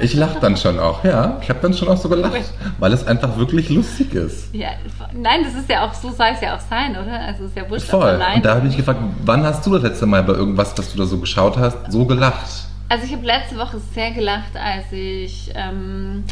[0.00, 1.38] Ich lach dann schon auch, ja.
[1.42, 4.54] Ich habe dann schon auch so gelacht, weil es einfach wirklich lustig ist.
[4.54, 4.68] Ja,
[5.12, 7.20] nein, das ist ja auch, so soll es ja auch sein, oder?
[7.20, 8.20] Also, es ist ja wurscht, Voll.
[8.34, 10.92] Und da habe ich mich gefragt, wann hast du das letzte Mal bei irgendwas, was
[10.92, 12.66] du da so geschaut hast, so gelacht?
[12.88, 16.24] Also ich habe letzte Woche sehr gelacht, als ich ähm,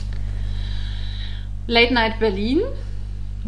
[1.67, 2.61] Late Night Berlin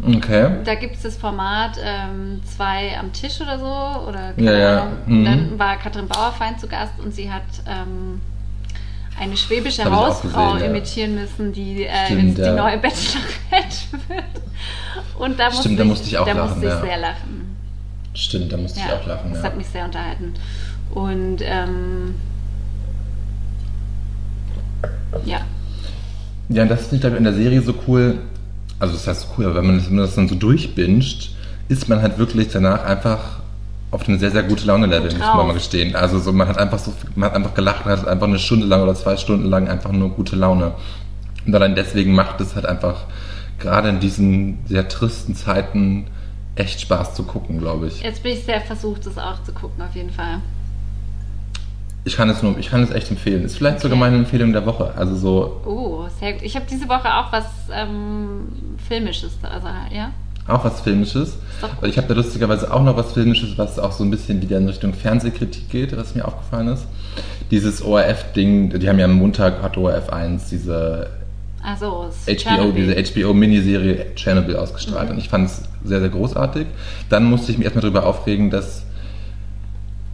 [0.07, 0.49] Okay.
[0.63, 4.07] Da gibt es das Format ähm, zwei am Tisch oder so.
[4.07, 4.81] Oder Ja, ja.
[4.81, 4.93] Ahnung.
[5.05, 5.25] Mhm.
[5.25, 8.21] Dann war Katrin Bauerfeind zu Gast und sie hat ähm,
[9.19, 10.65] eine schwäbische Hausfrau gesehen, ja.
[10.65, 12.55] imitieren müssen, die äh, Stimmt, jetzt die ja.
[12.55, 13.77] neue Bachelorette
[14.07, 15.19] wird.
[15.19, 17.57] Und da musste, Stimmt, da ich, musste ich auch da lachen, musste ich sehr lachen.
[18.13, 19.33] Stimmt, da musste ich auch lachen.
[19.33, 20.33] das hat mich sehr unterhalten.
[20.91, 22.15] Und ähm,
[25.25, 25.41] ja,
[26.49, 28.19] Ja, das ist nicht glaub ich, in der Serie so cool.
[28.79, 31.31] Also das heißt cool, aber wenn man das, wenn man das dann so durchbinscht,
[31.67, 33.38] ist man halt wirklich danach einfach
[33.91, 35.95] auf einem sehr, sehr gute Laune-Level, muss man mal gestehen.
[35.95, 38.67] Also so, man hat einfach so, man hat einfach gelacht, man hat einfach eine Stunde
[38.67, 40.73] lang oder zwei Stunden lang einfach nur gute Laune.
[41.45, 43.05] Und allein deswegen macht es halt einfach
[43.57, 46.07] gerade in diesen sehr tristen Zeiten
[46.55, 48.01] echt Spaß zu gucken, glaube ich.
[48.01, 50.41] jetzt bin ich sehr versucht, das auch zu gucken, auf jeden Fall.
[52.05, 53.43] Ich kann es nur, ich kann es echt empfehlen.
[53.43, 54.93] Ist vielleicht sogar meine Empfehlung der Woche.
[54.95, 56.43] Also so Oh, sehr gut.
[56.43, 58.47] Ich habe diese Woche auch was ähm,
[58.87, 60.11] Filmisches, also ja.
[60.47, 61.37] Auch was Filmisches.
[61.83, 64.67] ich habe da lustigerweise auch noch was Filmisches, was auch so ein bisschen wieder in
[64.67, 66.85] Richtung Fernsehkritik geht, was mir aufgefallen ist.
[67.51, 71.09] Dieses ORF-Ding, die haben ja am Montag, hat ORF 1 diese
[71.61, 75.09] Also HBO, diese HBO-Miniserie Chernobyl ausgestrahlt.
[75.09, 75.15] Mhm.
[75.15, 76.67] Und ich fand es sehr, sehr großartig.
[77.09, 78.83] Dann musste ich mich erstmal darüber aufregen, dass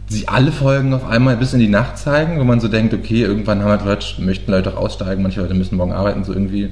[0.08, 3.22] sie alle Folgen auf einmal bis in die Nacht zeigen, wo man so denkt, okay,
[3.22, 6.70] irgendwann haben halt Leute, möchten Leute auch aussteigen, manche Leute müssen morgen arbeiten, so irgendwie.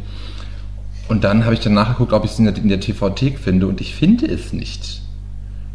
[1.09, 3.67] Und dann habe ich dann nachgeguckt, ob ich es in der, in der TV-Thek finde
[3.67, 5.03] und ich finde es nicht.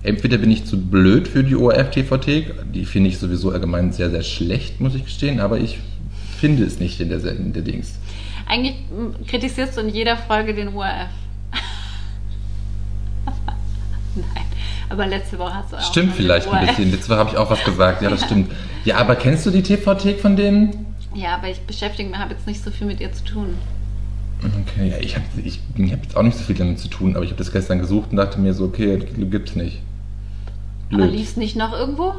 [0.01, 4.23] Entweder bin ich zu blöd für die ORF-TV-Thek, die finde ich sowieso allgemein sehr, sehr
[4.23, 5.79] schlecht, muss ich gestehen, aber ich
[6.39, 7.99] finde es nicht in der, in der Dings.
[8.47, 8.75] Eigentlich
[9.27, 11.09] kritisierst du in jeder Folge den ORF.
[14.15, 14.45] Nein,
[14.89, 16.91] aber letzte Woche hast du auch Stimmt vielleicht ein bisschen.
[16.91, 18.01] Letzte Woche habe ich auch was gesagt.
[18.01, 18.51] Ja, das stimmt.
[18.85, 20.95] Ja, aber kennst du die TV-Thek von denen?
[21.13, 23.55] Ja, aber ich beschäftige mich, habe jetzt nicht so viel mit ihr zu tun.
[24.41, 27.15] Okay, ja, ich habe ich, ich hab jetzt auch nicht so viel damit zu tun,
[27.15, 28.97] aber ich habe das gestern gesucht und dachte mir so, okay,
[29.29, 29.81] gibt's nicht.
[30.89, 31.11] Aber Blöd.
[31.11, 32.13] lief es nicht noch irgendwo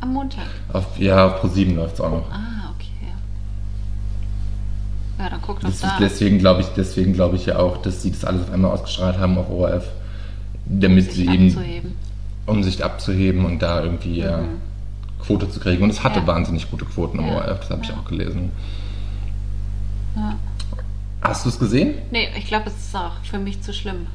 [0.00, 0.46] am Montag?
[0.72, 2.30] Auf, ja, auf Pro7 läuft es auch noch.
[2.32, 3.12] Ah, okay.
[5.18, 5.96] Ja, dann guck doch Das da.
[6.00, 9.18] deswegen glaube ich, deswegen glaube ich ja auch, dass sie das alles auf einmal ausgestrahlt
[9.18, 9.86] haben auf ORF,
[10.66, 11.92] damit sie eben, abzuheben.
[12.46, 14.40] um sich abzuheben und da irgendwie ja,
[15.24, 15.82] Quote zu kriegen.
[15.84, 16.26] Und es hatte Ja.
[16.26, 17.36] wahnsinnig gute Quoten im Ja.
[17.36, 18.50] ORF, das habe ich auch gelesen.
[20.16, 20.34] Ja.
[21.22, 21.94] Hast du es gesehen?
[22.10, 24.06] Nee, ich glaube, es ist auch für mich zu schlimm.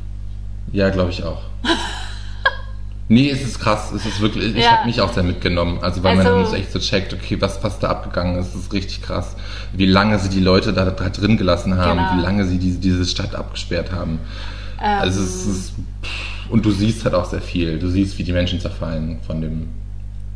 [0.71, 1.41] Ja, glaube ich auch.
[3.07, 3.91] nee, es ist krass.
[3.91, 4.77] Es ist wirklich, ich Ja.
[4.77, 5.79] habe mich auch sehr mitgenommen.
[5.81, 8.55] Also, weil man Also- dann so echt so checkt, okay, was, was da abgegangen ist,
[8.55, 9.35] ist richtig krass.
[9.73, 12.17] Wie lange sie die Leute da, da drin gelassen haben, Genau.
[12.17, 14.19] wie lange sie diese, diese Stadt abgesperrt haben.
[14.81, 17.77] Ähm, Also, es ist, pff, und du siehst halt auch sehr viel.
[17.79, 19.69] Du siehst, wie die Menschen zerfallen von dem.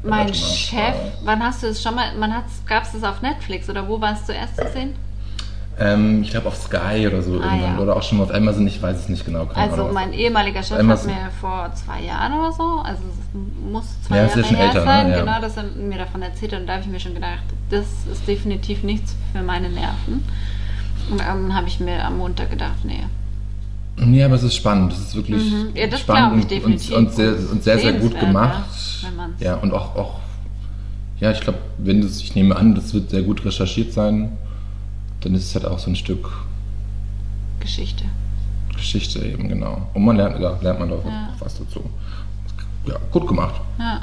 [0.04, 2.32] mein Chef, wann hast du es schon mal, man
[2.68, 4.94] gab es das auf Netflix oder wo war es zuerst zu sehen?
[5.82, 7.62] Ähm, ich glaube auf Sky oder so Ah, irgendwann.
[7.62, 7.80] ja.
[7.80, 9.46] Oder auch schon mal auf Amazon, ich weiß es nicht genau.
[9.46, 9.94] keine Also Ahnung.
[9.94, 14.18] mein ehemaliger Chef Einmal hat mir vor zwei Jahren oder so, also es muss zwei
[14.18, 14.86] Ja, Jahre her älter, ne?
[14.86, 15.20] sein, Ja.
[15.22, 17.86] genau, dass er mir davon erzählt hat und da habe ich mir schon gedacht, das
[18.12, 20.24] ist definitiv nichts für meine Nerven.
[21.10, 23.04] Und dann habe ich mir am Montag gedacht, nee.
[24.02, 24.92] Nee, aber es ist spannend.
[24.94, 25.70] Es ist wirklich Mhm.
[25.76, 26.92] Ja, das spannend und- definitiv.
[26.96, 28.65] Und, und, sehr, und sehr, sehr gut gemacht.
[29.39, 30.20] ja, Ja, und auch, auch
[31.20, 34.38] ja, ich glaube, wenn das, ich nehme an, das wird sehr gut recherchiert sein,
[35.22, 36.30] dann ist es halt auch so ein Stück
[37.60, 38.06] Geschichte.
[38.74, 39.90] Geschichte eben, genau.
[39.94, 41.30] Und man lernt, ja, lernt man da auch Ja.
[41.40, 41.84] was dazu.
[42.86, 43.60] Ja, gut gemacht.
[43.78, 44.02] Ja.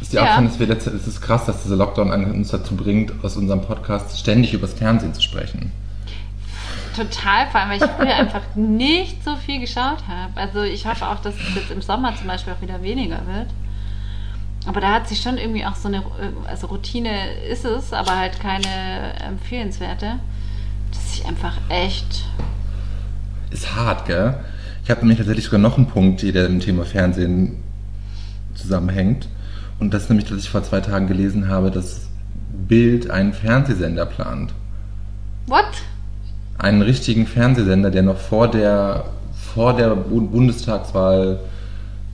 [0.00, 0.22] Ist dir Ja.
[0.22, 3.60] aufgefallen, dass wir letzte, es ist krass, dass dieser Lockdown uns dazu bringt, aus unserem
[3.62, 5.72] Podcast ständig übers Fernsehen zu sprechen.
[6.94, 10.32] Total, vor allem, weil ich früher einfach nicht so viel geschaut habe.
[10.36, 13.48] Also ich hoffe auch, dass es jetzt im Sommer zum Beispiel auch wieder weniger wird.
[14.66, 17.10] Aber da hat sich schon irgendwie auch so eine, äh, also Routine
[17.50, 20.18] ist es, aber halt keine empfehlenswerte,
[20.92, 22.24] dass ich einfach echt,
[23.50, 24.34] Ist hart, gell?
[24.84, 27.62] Ich habe nämlich tatsächlich sogar noch einen Punkt, der mit dem Thema Fernsehen
[28.54, 29.28] zusammenhängt.
[29.78, 32.08] Und das ist nämlich, dass ich vor zwei Tagen gelesen habe, dass
[32.68, 34.52] Bild einen Fernsehsender plant.
[35.46, 35.64] what?
[36.58, 39.04] Einen richtigen Fernsehsender, der noch vor der,
[39.54, 41.38] vor der Bu- Bundestagswahl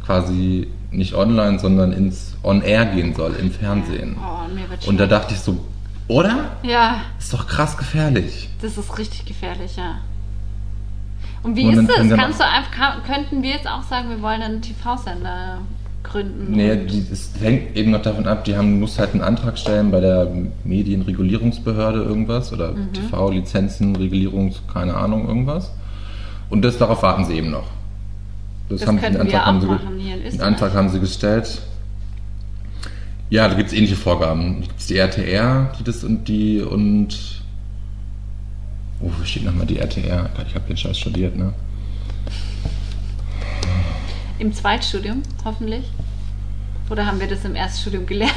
[0.05, 4.17] quasi nicht online, sondern ins On-Air gehen soll, im Fernsehen.
[4.19, 5.59] Oh, mir wird Und da dachte ich so,
[6.09, 6.51] oder?
[6.63, 8.49] Ja, Ist doch krass gefährlich.
[8.61, 9.97] das ist richtig gefährlich, ja.
[11.43, 14.43] Und wie Und ist wir Kannst du einfach, könnten wir jetzt auch sagen, wir wollen
[14.43, 15.59] einen TV-Sender
[16.05, 16.53] gründen?
[16.53, 19.91] Nee, die, es hängt eben noch davon ab, die haben, muss halt einen Antrag stellen
[19.91, 20.29] bei der
[20.65, 22.93] Medienregulierungsbehörde irgendwas oder Mhm.
[22.93, 25.73] TV-Lizenzenregulierungs, keine Ahnung, irgendwas.
[26.51, 27.65] Und das, darauf warten sie eben noch.
[28.69, 30.41] Das haben, könnten den Antrag haben sie, Den.
[30.41, 31.63] Antrag haben sie gestellt.
[33.31, 34.61] Ja, da gibt es ähnliche Vorgaben.
[34.61, 37.43] Da gibt es die RTR, die das und die und.
[39.01, 40.31] Oh, wo steht nochmal die RTR?
[40.47, 41.53] Ich habe den Scheiß studiert, ne?
[44.39, 45.85] Im Zweitstudium, hoffentlich.
[46.91, 48.33] Oder haben wir das im Erststudium gelernt?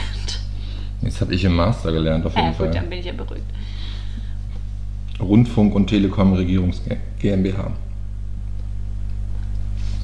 [1.02, 2.68] Jetzt habe ich im Master gelernt, auf jeden Ja, Fall.
[2.68, 3.44] gut, dann bin ich ja beruhigt.
[5.20, 6.82] Rundfunk und Telekom Regierungs
[7.20, 7.72] GmbH.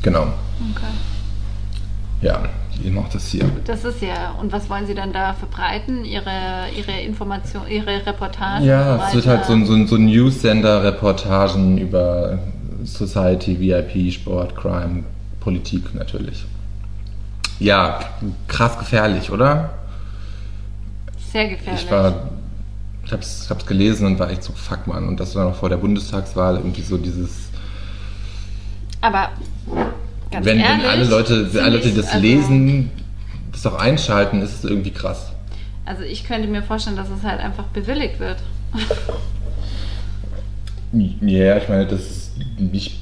[0.01, 0.23] Genau.
[0.71, 0.91] Okay.
[2.21, 2.43] Ja,
[2.83, 3.49] ihr macht das hier.
[3.65, 4.35] Das ist ja.
[4.39, 6.05] Und was wollen Sie dann da verbreiten?
[6.05, 8.65] Ihre, Ihre Information, Ihre Reportagen?
[8.65, 12.39] Ja, es wird halt so ein, so ein, so ein News-Sender-Reportagen über
[12.83, 15.03] Society, VIP, Sport, Crime,
[15.39, 16.45] Politik natürlich.
[17.59, 17.99] Ja,
[18.47, 19.69] krass gefährlich, oder?
[21.31, 21.83] Sehr gefährlich.
[21.83, 22.29] Ich war,
[23.05, 25.07] ich hab's, hab's gelesen und war echt so, fuck man.
[25.07, 27.50] Und das war noch vor der Bundestagswahl irgendwie so dieses,
[29.01, 29.29] Aber
[30.31, 32.89] ganz wenn, ehrlich, wenn alle Leute, finde alle Leute, die das also, lesen,
[33.51, 35.31] das auch einschalten, ist es irgendwie krass.
[35.85, 38.37] Also ich könnte mir vorstellen, dass es halt einfach bewilligt wird.
[41.21, 42.99] Ja, ich meine, das ist nicht.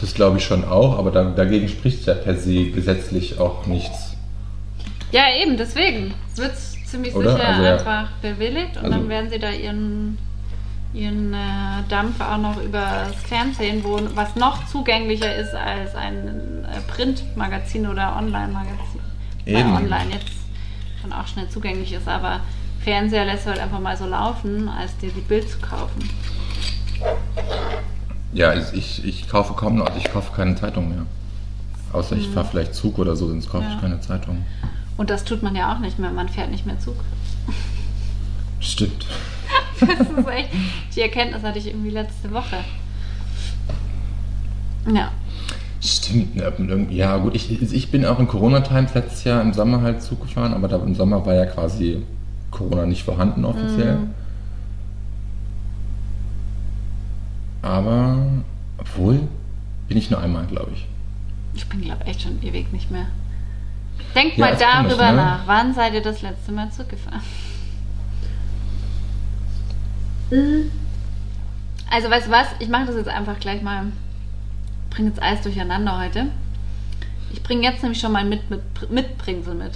[0.00, 4.16] Das glaube ich schon auch, aber da, dagegen spricht ja per se gesetzlich auch nichts.
[5.12, 6.14] Ja, eben, deswegen.
[6.32, 6.52] Es wird
[6.86, 7.32] ziemlich Oder?
[7.36, 7.72] sicher Also, ja.
[7.74, 10.18] einfach bewilligt und Also- dann werden sie da ihren,
[10.94, 16.80] ihren äh, Dampf auch noch übers Fernsehen, wo was noch zugänglicher ist als ein äh,
[16.92, 19.00] Printmagazin oder Online-Magazin.
[19.46, 19.72] Weil Eben.
[19.74, 20.32] online jetzt
[21.00, 22.40] schon auch schnell zugänglich ist, aber
[22.84, 26.08] Fernseher lässt du halt einfach mal so laufen, als dir die Bild zu kaufen.
[28.32, 31.06] Ja, ich, ich, ich kaufe kaum noch, ich kaufe keine Zeitung mehr.
[31.92, 33.64] Außer ich fahre vielleicht Zug oder so, sonst kaufe.
[33.64, 33.74] Ja.
[33.74, 34.44] ich keine Zeitung.
[34.96, 36.96] Und das tut man ja auch nicht mehr, man fährt nicht mehr Zug.
[38.60, 39.06] Stimmt.
[39.80, 40.48] Das ist echt,
[40.94, 42.56] die Erkenntnis hatte ich irgendwie letzte Woche.
[44.92, 45.10] Ja.
[45.80, 46.36] Stimmt.
[46.36, 50.02] ja, irgendwie- Ja, gut, ich, ich bin auch in Corona-Times letztes Jahr im Sommer halt
[50.02, 52.02] Zug gefahren, aber da im Sommer war ja quasi
[52.52, 53.96] Corona nicht vorhanden offiziell.
[53.96, 54.10] Mhm.
[57.62, 58.16] Aber,
[58.78, 59.20] obwohl,
[59.88, 60.86] bin ich nur einmal, glaube ich.
[61.54, 63.06] Ich bin, glaube echt schon ewig nicht mehr.
[64.14, 65.16] Denkt Ja, mal ist komisch, darüber ne?
[65.16, 65.46] nach.
[65.46, 67.20] Wann seid ihr das letzte Mal Zug gefahren?
[71.90, 72.46] Also, weißt du was?
[72.58, 73.86] Ich mache das jetzt einfach gleich mal.
[74.90, 76.26] Bring jetzt alles durcheinander heute.
[77.32, 79.72] Ich bringe jetzt nämlich schon mal mit, mit Mitbringsel mit.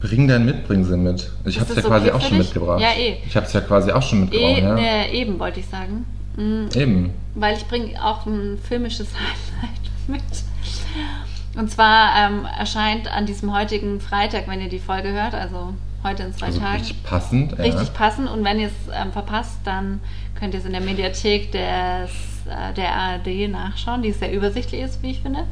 [0.00, 1.30] Bring dein Mitbringsel mit.
[1.44, 2.46] Ich habe es ja das quasi okay auch schon dich?
[2.46, 2.80] mitgebracht.
[2.80, 3.18] Ja, eh.
[3.26, 4.58] Ich habe es ja quasi auch schon mitgebracht.
[4.58, 4.74] E ja.
[4.74, 6.04] ne, eben wollte ich sagen.
[6.36, 7.14] Mm, Eben.
[7.34, 11.58] weil ich bringe auch ein filmisches Highlight mit.
[11.58, 15.72] Und zwar ähm, erscheint an diesem heutigen Freitag, wenn ihr die Folge hört, also
[16.06, 17.58] heute in zwei Also Tagen, richtig passend.
[17.58, 17.94] richtig ja.
[17.94, 18.30] passend.
[18.30, 20.00] Und wenn ihr es ähm, verpasst, dann
[20.38, 22.10] könnt ihr es in der Mediathek des,
[22.46, 25.44] äh, der ARD nachschauen, die sehr übersichtlich ist, wie ich finde.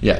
[0.00, 0.14] Ja.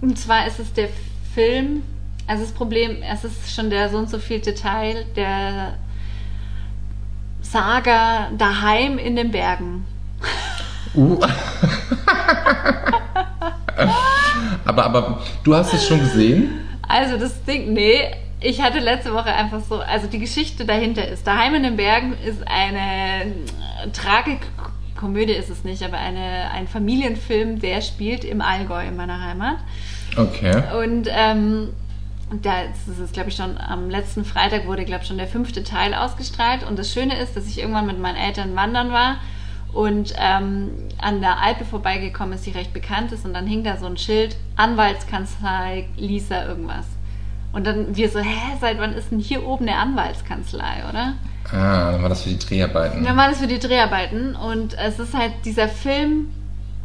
[0.00, 0.88] Und zwar ist es der
[1.34, 1.82] Film,
[2.26, 5.74] also das Problem, es ist schon der so und so vielte Teil der
[7.40, 9.84] Saga Daheim in den Bergen.
[10.94, 11.18] Uh.
[14.64, 16.60] aber, aber du hast es schon gesehen?
[16.88, 18.10] Also das Ding, nee,
[18.42, 22.14] ich hatte letzte Woche einfach so, also die Geschichte dahinter ist, Daheim in den Bergen
[22.24, 28.86] ist eine äh, Tragikomödie ist es nicht, aber eine, ein Familienfilm, der spielt im Allgäu
[28.86, 29.56] in meiner Heimat.
[30.16, 30.62] Okay.
[30.82, 31.70] Und ähm,
[32.40, 35.62] da ist es, glaube ich, schon am letzten Freitag wurde, glaube ich, schon der fünfte
[35.62, 36.64] Teil ausgestrahlt.
[36.64, 39.16] Und das Schöne ist, dass ich irgendwann mit meinen Eltern wandern war
[39.72, 43.24] und ähm, an der Alpe vorbeigekommen ist, die recht bekannt ist.
[43.24, 46.86] Und dann hing da so ein Schild, Anwaltskanzlei Lisa irgendwas.
[47.52, 51.14] Und dann wir so, hä, seit wann ist denn hier oben eine Anwaltskanzlei, oder?
[51.50, 53.04] Ah, dann war das für die Dreharbeiten.
[53.04, 56.28] Dann war das für die Dreharbeiten und es ist halt, dieser Film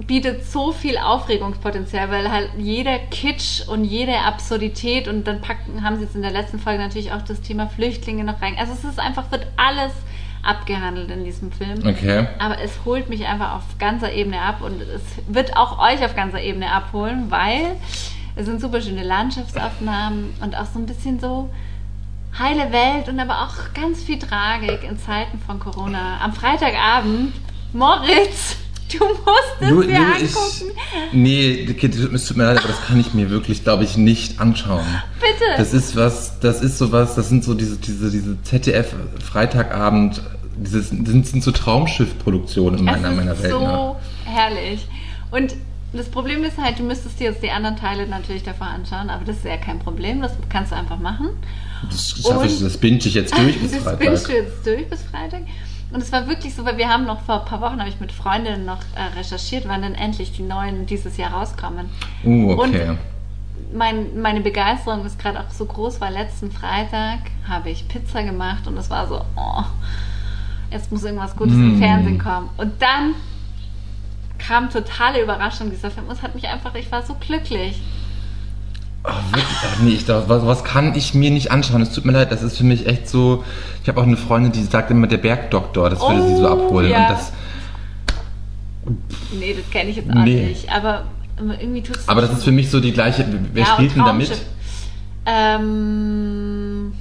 [0.05, 5.95] bietet so viel Aufregungspotenzial, weil halt jeder Kitsch und jede Absurdität und dann packen, haben
[5.95, 8.55] sie jetzt in der letzten Folge natürlich auch das Thema Flüchtlinge noch rein.
[8.59, 9.91] Also es ist einfach, wird alles
[10.43, 11.79] abgehandelt in diesem Film.
[11.85, 12.27] Okay.
[12.39, 16.15] Aber es holt mich einfach auf ganzer Ebene ab und es wird auch euch auf
[16.15, 17.75] ganzer Ebene abholen, weil
[18.37, 21.49] es sind super schöne Landschaftsaufnahmen und auch so ein bisschen so
[22.37, 26.19] heile Welt und aber auch ganz viel Tragik in Zeiten von Corona.
[26.21, 27.33] Am Freitagabend,
[27.73, 28.57] Moritz,
[28.91, 30.21] du musst es dir du, angucken.
[30.21, 33.97] ich, nee, Kind, es tut mir leid, aber das kann ich mir wirklich, glaube ich,
[33.97, 34.85] nicht anschauen.
[35.19, 35.45] Bitte.
[35.57, 40.21] Das ist was, das ist sowas, das sind so diese, diese, diese ZDF-Freitagabend,
[40.57, 43.51] dieses, das sind, sind so Traumschiff-Produktionen in meiner, es ist meiner Welt.
[43.51, 43.95] so ne?
[44.25, 44.87] herrlich.
[45.31, 45.55] Und
[45.97, 49.25] das Problem ist halt, du müsstest dir jetzt die anderen Teile natürlich davor anschauen, aber
[49.25, 51.29] das ist ja kein Problem, das kannst du einfach machen.
[51.89, 54.09] Das schaffe ich, das binge ich jetzt durch bis das Freitag.
[54.09, 55.41] bist du jetzt durch bis Freitag.
[55.91, 57.99] Und es war wirklich so, weil wir haben noch vor ein paar Wochen, habe ich
[57.99, 61.89] mit Freundinnen noch äh, recherchiert, wann denn endlich die neuen dieses Jahr rauskommen.
[62.25, 62.89] Uh, okay.
[62.89, 62.97] Und
[63.73, 68.67] mein, meine Begeisterung ist gerade auch so groß, weil letzten Freitag habe ich Pizza gemacht
[68.67, 69.63] und es war so, oh,
[70.71, 71.79] jetzt muss irgendwas Gutes im Mm.
[71.79, 72.49] Fernsehen kommen.
[72.57, 73.15] Und dann
[74.37, 76.05] kam totale Überraschung dieser Film.
[76.11, 77.81] Es hat mich einfach, ich war so glücklich.
[79.03, 79.45] Oh, wirklich?
[79.63, 81.81] Ach, nee, ich, das, was, was kann ich mir nicht anschauen?
[81.81, 83.43] Es tut mir leid, das ist für mich echt so.
[83.83, 86.65] Ich habe auch eine Freundin, die sagt immer der Bergdoktor, das würde sie so Oh,
[86.65, 86.91] abholen.
[86.91, 87.07] ja.
[87.07, 87.31] Und das,
[89.33, 90.45] Nee, das kenne ich jetzt auch Nee.
[90.47, 90.69] nicht.
[90.71, 91.03] Aber
[91.39, 93.25] irgendwie tut es aber das ist für mich so die gleiche.
[93.53, 94.27] Wer Ja, spielt denn da mit?
[94.27, 94.45] Traumschiff.
[95.25, 96.93] Ähm.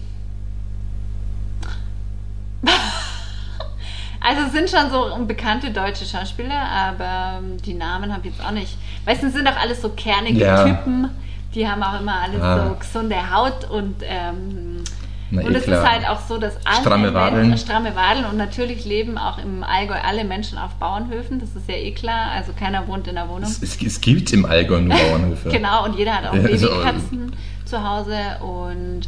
[4.29, 8.45] Also es sind schon so bekannte deutsche Schauspieler, aber ähm, die Namen habe ich jetzt
[8.45, 8.77] auch nicht.
[9.05, 10.65] Weißt du, es sind doch alles so kernige Ja.
[10.65, 11.11] Typen.
[11.55, 12.67] Die haben auch immer alles Ah.
[12.69, 14.83] so gesunde Haut und ähm,
[15.31, 15.83] Na, und eh es klar.
[15.85, 17.49] ist halt auch so, dass alle Stramme Wadeln.
[17.49, 21.39] Menschen, stramme Wadeln und natürlich leben auch im Allgäu alle Menschen auf Bauernhöfen.
[21.41, 22.33] Das ist ja eh klar.
[22.33, 23.45] Also keiner wohnt in der Wohnung.
[23.45, 25.49] Es, es, es gibt im Allgäu nur Bauernhöfe.
[25.57, 27.33] Genau, und jeder hat auch Ja, also, Babykatzen
[27.65, 29.03] zu Hause und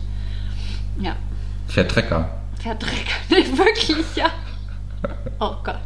[1.00, 1.12] ja,
[1.66, 2.28] Fährt Trecker.
[2.62, 2.94] Verdrecker.
[3.30, 4.26] Nee, wirklich, ja.
[5.40, 5.76] Oh Gott.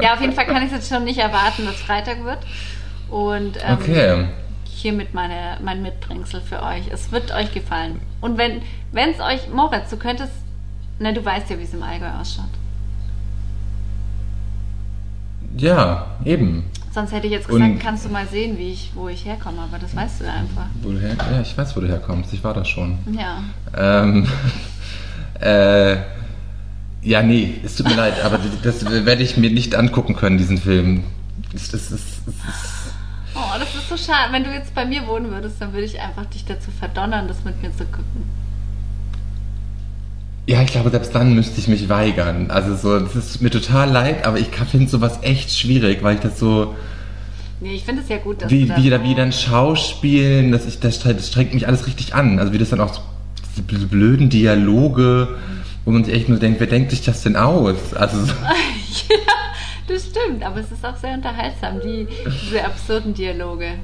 [0.00, 2.38] Ja, auf jeden Fall kann ich es jetzt schon nicht erwarten, dass Freitag wird.
[3.08, 4.24] Und ähm, Okay.
[4.64, 6.88] hiermit meine, mein Mitbringsel für euch.
[6.90, 8.00] Es wird euch gefallen.
[8.20, 8.60] Und wenn
[8.92, 10.32] es euch, Moritz, du könntest,
[10.98, 12.44] na, du weißt ja, wie es im Allgäu ausschaut.
[15.56, 16.64] Ja, eben.
[16.92, 19.62] Sonst hätte ich jetzt gesagt, Und- kannst du mal sehen, wie ich, wo ich herkomme,
[19.62, 20.66] aber das weißt du ja einfach.
[20.82, 22.32] Wo du her, ja, ich weiß, wo du herkommst.
[22.32, 22.98] Ich war da schon.
[23.18, 23.42] Ja.
[23.76, 24.26] Ähm,
[25.40, 25.96] äh,
[27.02, 30.58] ja, nee, es tut mir leid, aber das werde ich mir nicht angucken können, diesen
[30.58, 31.04] Film.
[31.52, 32.34] Das, das, das, das,
[33.34, 34.32] Oh, das ist so schade.
[34.32, 37.44] Wenn du jetzt bei mir wohnen würdest, dann würde ich einfach dich dazu verdonnern, das
[37.44, 38.24] mit mir zu gucken.
[40.46, 42.50] ja, ich glaube, selbst dann müsste ich mich weigern.
[42.50, 46.20] Also so, das ist mir total leid, aber ich finde sowas echt schwierig, weil ich
[46.20, 46.74] das so,
[47.60, 50.66] Nee, ich finde es ja gut, dass wie, du wie, da wie dann Schauspielen, das,
[50.66, 52.40] ich, das, das strengt mich alles richtig an.
[52.40, 53.00] Also wie das dann auch so,
[53.56, 55.28] diese bl- blöden Dialoge,
[55.84, 57.94] wo man sich echt nur denkt, wer denkt sich das denn aus?
[57.94, 58.32] Also so,
[59.10, 59.16] ja,
[59.88, 62.06] das stimmt, aber es ist auch sehr unterhaltsam, die,
[62.44, 63.74] diese absurden Dialoge.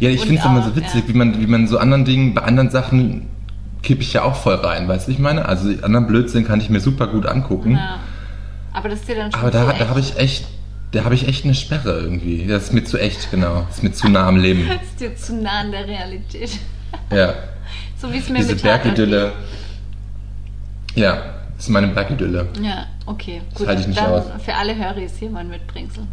[0.00, 1.08] Ja, ich finde es immer so witzig, ja.
[1.08, 3.28] wie man, wie man so anderen Dingen, bei anderen Sachen
[3.82, 5.46] kippe ich ja auch voll rein, weißt du, ich meine?
[5.46, 7.98] Also anderen Blödsinn kann ich mir super gut angucken, Ja.
[8.72, 10.46] Aber das ist dir dann schon aber da, da habe ich echt,
[10.92, 12.46] da habe ich echt eine Sperre irgendwie.
[12.46, 13.64] Das ist mir zu echt, genau.
[13.68, 14.66] Das ist mir zu nah am Leben.
[14.68, 16.58] Das ist dir zu nah an der Realität.
[17.10, 17.34] Ja,
[17.98, 19.32] So wie es mir diese mit Bergidylle.
[20.94, 21.22] Ja,
[21.56, 22.48] das ist meine Bergidylle.
[22.60, 23.42] Ja, okay.
[23.54, 24.24] Gut, halte ich nicht aus.
[24.44, 26.04] für alle Höris hier mein Mitbringsel.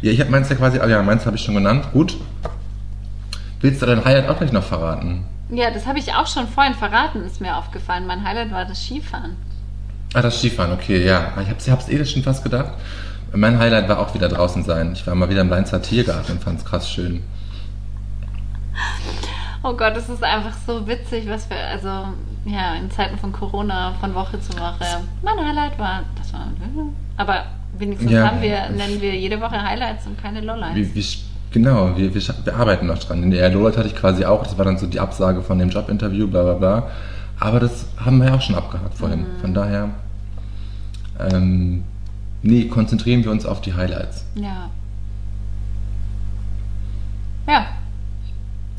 [0.00, 1.86] Ja, ich habe meins ja quasi, ah ja, meins habe ich schon genannt.
[1.92, 2.16] Gut.
[3.60, 5.24] Willst du dein Highlight auch gleich noch verraten?
[5.50, 8.06] Ja, das habe ich auch schon vorhin verraten, ist mir aufgefallen.
[8.06, 9.36] Mein Highlight war das Skifahren.
[10.14, 11.32] Ah, das Skifahren, okay, ja.
[11.40, 12.72] Ich hab's, hab's eh schon fast gedacht.
[13.34, 14.92] Mein Highlight war auch wieder draußen sein.
[14.94, 17.22] Ich war mal wieder im Leinzer Tiergarten und fand's krass schön.
[19.62, 22.08] Oh Gott, es ist einfach so witzig, was wir, also
[22.44, 24.84] ja, in Zeiten von Corona, von Woche zu Woche.
[25.22, 26.48] Mein Highlight war, das war,
[27.16, 27.44] aber
[27.78, 28.26] wenigstens Ja.
[28.28, 30.74] haben wir, nennen wir jede Woche Highlights und keine Lowlights.
[30.76, 31.04] Wie, wie,
[31.50, 33.22] genau, wir, wir, wir arbeiten noch dran.
[33.22, 35.70] In der Lowlight hatte ich quasi auch, das war dann so die Absage von dem
[35.70, 36.88] Jobinterview, bla bla bla.
[37.40, 39.20] Aber das haben wir ja auch schon abgehakt vorhin.
[39.20, 39.40] Mhm.
[39.40, 39.88] Von daher,
[41.18, 41.84] ähm,
[42.42, 44.24] nee, konzentrieren wir uns auf die Highlights.
[44.34, 44.70] Ja.
[47.46, 47.66] Ja,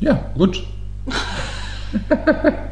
[0.00, 0.64] Ja, gut.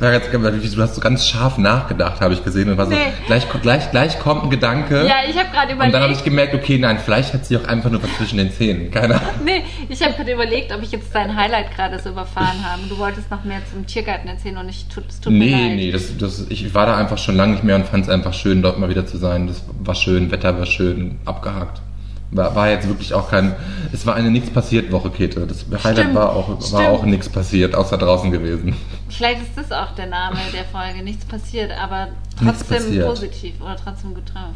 [0.00, 2.70] War ganz, du hast so ganz scharf nachgedacht, habe ich gesehen.
[2.70, 2.98] Und war so, Nee.
[3.26, 5.06] gleich, gleich, gleich kommt ein Gedanke.
[5.06, 7.56] ja ich habe gerade und dann habe ich überlegt, gemerkt, okay, nein, vielleicht hat sie
[7.58, 8.90] auch einfach nur was zwischen den Zähnen.
[8.90, 9.28] Keine Ahnung.
[9.44, 12.82] nee, ich habe gerade überlegt, ob ich jetzt dein Highlight gerade so überfahren habe.
[12.88, 15.76] Du wolltest noch mehr zum Tiergarten erzählen und ich tut, es tut mir Nee, leid.
[15.76, 18.32] nee, das, das, ich war da einfach schon lange nicht mehr und fand es einfach
[18.32, 19.46] schön, dort mal wieder zu sein.
[19.46, 21.80] Das war schön, Wetter war schön, abgehakt.
[22.34, 23.54] War, war jetzt wirklich auch kein.
[23.92, 25.46] Es war eine nichts passiert Woche, Käthe.
[25.46, 26.88] Das Highlight Stimmt, war auch, war stimmt.
[26.88, 28.74] auch nichts passiert, außer draußen gewesen.
[29.08, 31.04] Vielleicht ist das auch der Name der Folge.
[31.04, 33.06] Nichts passiert, aber trotzdem passiert.
[33.06, 34.54] positiv oder trotzdem gut drauf.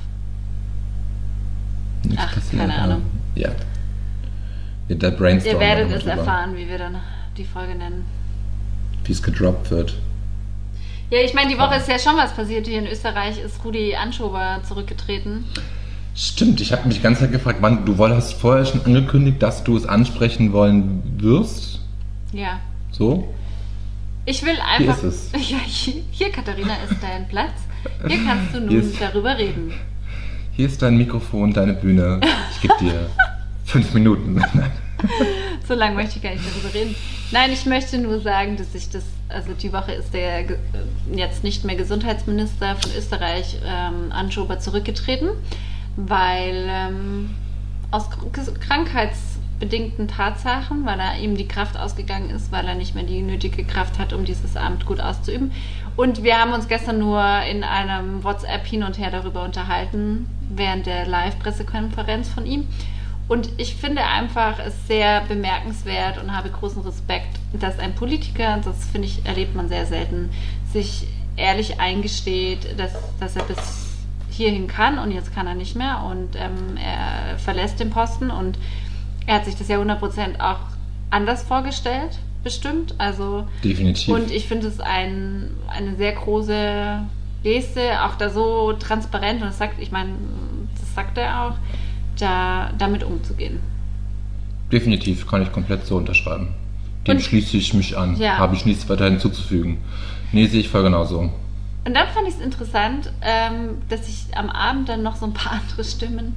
[2.02, 2.62] Nichts Ach, passiert.
[2.62, 2.74] keine.
[2.74, 3.02] Ahnung.
[3.36, 3.50] Ja.
[4.88, 5.54] der Brainstorm.
[5.54, 6.96] Ihr werdet es erfahren, wie wir dann
[7.36, 8.04] die Folge nennen.
[9.04, 9.94] Wie es gedroppt wird.
[11.10, 12.66] Ja, ich meine, die Woche ist ja schon was passiert.
[12.66, 15.44] Hier in Österreich ist Rudi Anschober zurückgetreten.
[16.20, 19.62] Stimmt, ich habe mich die ganze Zeit gefragt, wann du hast vorher schon angekündigt, dass
[19.62, 21.80] du es ansprechen wollen wirst.
[22.32, 22.58] Ja.
[22.90, 23.32] So?
[24.24, 24.96] Ich will einfach.
[25.04, 25.30] ist es.
[25.50, 27.52] Ja, hier, hier, Katharina, ist dein Platz.
[28.08, 29.72] Hier kannst du Hier nun darüber reden.
[30.54, 32.20] Hier ist dein Mikrofon, deine Bühne.
[32.52, 33.08] Ich gebe dir
[33.64, 34.42] fünf Minuten.
[35.68, 36.96] So lange möchte ich gar nicht darüber reden.
[37.30, 40.58] Nein, ich möchte nur sagen, dass ich das, also die Woche ist der ge-
[41.14, 45.28] jetzt nicht mehr Gesundheitsminister von Österreich, ähm, Anschober, zurückgetreten,
[46.06, 47.34] weil ähm,
[47.90, 52.94] aus Kr- Krankheits bedingten Tatsachen, weil er ihm die Kraft ausgegangen ist, weil er nicht
[52.94, 55.50] mehr die nötige Kraft hat, um dieses Amt gut auszuüben.
[55.96, 57.20] Und wir haben uns gestern nur
[57.50, 62.68] in einem WhatsApp hin und her darüber unterhalten, während der Live-Pressekonferenz von ihm.
[63.26, 68.86] Und ich finde einfach es sehr bemerkenswert und habe großen Respekt, dass ein Politiker, das
[68.86, 70.30] finde ich, erlebt man sehr selten,
[70.72, 73.87] sich ehrlich eingesteht, dass, dass er bis
[74.38, 78.58] hierhin kann und jetzt kann er nicht mehr und ähm, er verlässt den Posten und
[79.26, 80.60] er hat sich das ja 100% auch
[81.10, 82.94] anders vorgestellt, bestimmt.
[82.96, 84.08] Also, Definitiv.
[84.14, 87.00] Und ich finde es ein, eine sehr große
[87.42, 90.12] Geste, auch da so transparent und das sagt, ich meine,
[90.80, 91.54] das sagt er auch,
[92.18, 93.60] da damit umzugehen.
[94.72, 96.54] Definitiv, kann ich komplett so unterschreiben.
[97.06, 98.16] Dem Und- schließe ich mich an.
[98.16, 98.38] Ja.
[98.38, 99.78] Habe ich nichts weiter hinzuzufügen.
[100.32, 101.30] Nee, sehe ich voll genauso.
[101.84, 105.32] Und dann fand ich es interessant, ähm, dass ich am Abend dann noch so ein
[105.32, 106.36] paar andere Stimmen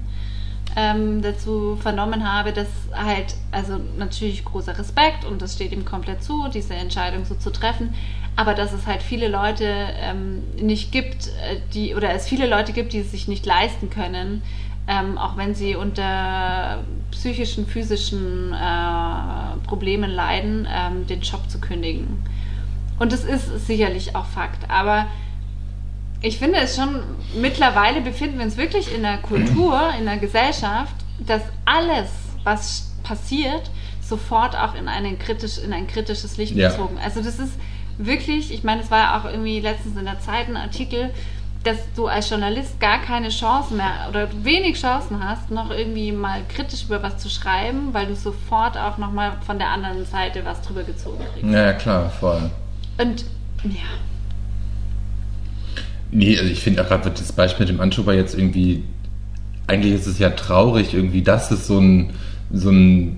[0.76, 6.24] ähm, dazu vernommen habe, dass halt, also natürlich großer Respekt und das steht ihm komplett
[6.24, 7.94] zu, diese Entscheidung so zu treffen,
[8.36, 12.72] aber dass es halt viele Leute ähm, nicht gibt, äh, die, oder es viele Leute
[12.72, 14.42] gibt, die es sich nicht leisten können,
[14.88, 22.24] ähm, auch wenn sie unter psychischen, physischen äh, Problemen leiden, ähm, den Job zu kündigen.
[22.98, 24.70] Und das ist sicherlich auch Fakt.
[24.70, 25.08] Aber
[26.22, 27.02] ich finde es schon,
[27.36, 32.10] mittlerweile befinden wir uns wirklich in einer Kultur, in einer Gesellschaft, dass alles,
[32.44, 33.70] was passiert,
[34.02, 36.70] sofort auch in, einen kritisch, in ein kritisches Licht Ja.
[36.70, 36.98] gezogen.
[37.04, 37.54] Also das ist
[37.98, 41.12] wirklich, ich meine, es war ja auch irgendwie letztens in der Zeit ein Artikel,
[41.64, 46.42] dass du als Journalist gar keine Chancen mehr oder wenig Chancen hast, noch irgendwie mal
[46.50, 50.62] kritisch über was zu schreiben, weil du sofort auch nochmal von der anderen Seite was
[50.64, 51.52] drüber gezogen kriegst.
[51.54, 52.50] Ja, klar, voll.
[52.98, 53.26] Und
[53.64, 53.90] ja,
[56.12, 58.84] Nee, also ich finde auch gerade das Beispiel mit dem Anschuber jetzt irgendwie,
[59.68, 62.10] eigentlich ist es ja traurig irgendwie, dass es so ein,
[62.52, 63.18] so ein,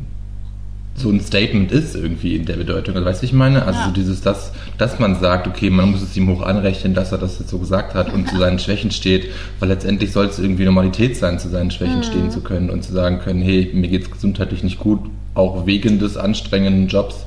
[0.96, 2.94] so ein Statement ist irgendwie in der Bedeutung.
[2.96, 3.66] Also weißt du, ich meine?
[3.66, 3.86] Also Ja.
[3.88, 7.18] so dieses, dass, dass man sagt, okay, man muss es ihm hoch anrechnen, dass er
[7.18, 9.26] das jetzt so gesagt hat und zu seinen Schwächen steht,
[9.60, 12.04] weil letztendlich soll es irgendwie Normalität sein, zu seinen Schwächen Mhm.
[12.04, 15.00] stehen zu können und zu sagen können, hey, mir geht's gesundheitlich nicht gut,
[15.34, 17.26] auch wegen des anstrengenden Jobs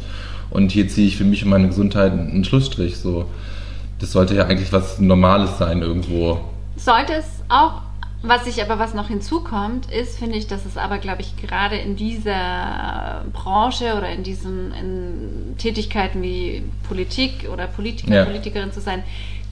[0.51, 3.27] und hier ziehe ich für mich und meine Gesundheit einen Schlussstrich, so.
[3.99, 6.41] Das sollte ja eigentlich was Normales sein irgendwo.
[6.77, 7.81] Sollte es auch,
[8.23, 11.77] was ich aber was noch hinzukommt, ist, finde ich, dass es aber, glaube ich, gerade
[11.77, 18.25] in dieser Branche oder in diesen in Tätigkeiten wie Politik oder Politiker, Ja.
[18.25, 19.03] Politikerin zu sein,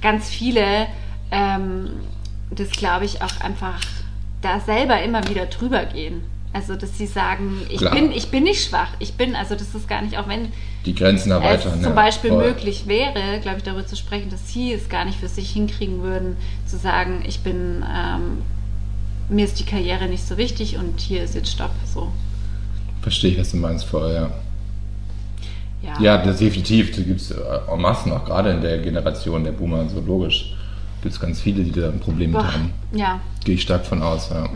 [0.03, 0.87] ganz viele
[1.31, 1.91] ähm,
[2.51, 3.81] das, glaube ich, auch einfach
[4.43, 6.23] da selber immer wieder drüber gehen.
[6.55, 7.93] Also, dass sie sagen, ich Klar.
[7.95, 10.53] bin, ich bin nicht schwach, ich bin, also das ist gar nicht, auch wenn
[10.87, 11.73] Die Grenzen erweitern.
[11.75, 12.45] es zum ja, Beispiel voll.
[12.47, 16.03] möglich wäre, glaube ich, darüber zu sprechen, dass sie es gar nicht für sich hinkriegen
[16.03, 16.37] würden,
[16.67, 18.39] zu sagen, ich bin, ähm,
[19.29, 21.73] mir ist die Karriere nicht so wichtig und hier ist jetzt Stopp.
[21.93, 22.13] So.
[23.03, 24.31] Verstehe ich, was du meinst, voll, ja.
[25.83, 26.01] Ja.
[26.01, 26.95] Ja, das definitiv.
[26.97, 30.55] Da gibt es en masse noch, gerade in der Generation der Boomer, so logisch.
[31.03, 32.73] Gibt es ganz viele, die da ein Problem mit Boah, haben.
[32.93, 33.21] ja.
[33.45, 34.49] Gehe ich stark von aus, ja.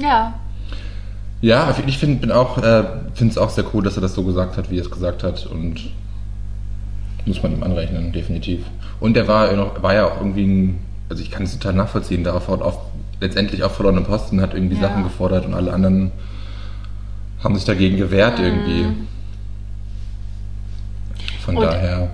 [0.00, 0.34] Ja.
[1.40, 2.84] Ja, ich finde bin auch, äh,
[3.14, 5.22] finde es auch sehr cool, dass er das so gesagt hat, wie er es gesagt
[5.22, 5.90] hat und
[7.26, 8.64] muss man ihm anrechnen, definitiv.
[9.00, 10.78] Und er war, ja war ja auch irgendwie, ein,
[11.08, 12.78] also ich kann es total nachvollziehen, darauf hat auf,
[13.20, 14.88] letztendlich auch verlorene Posten, hat irgendwie Ja.
[14.88, 16.10] Sachen gefordert und alle anderen
[17.44, 18.86] haben sich dagegen gewehrt irgendwie.
[21.44, 22.08] Von Und- daher,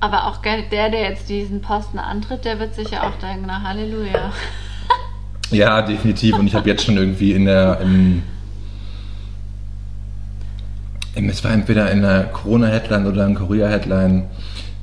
[0.00, 0.40] Aber auch
[0.72, 4.32] der, der jetzt diesen Posten antritt, der wird sicher auch denken, na Halleluja.
[5.52, 6.38] Ja, definitiv.
[6.38, 8.22] Und ich habe jetzt schon irgendwie in der, im,
[11.14, 14.24] im, es war entweder in der Corona-Headline oder in Korea-Headline,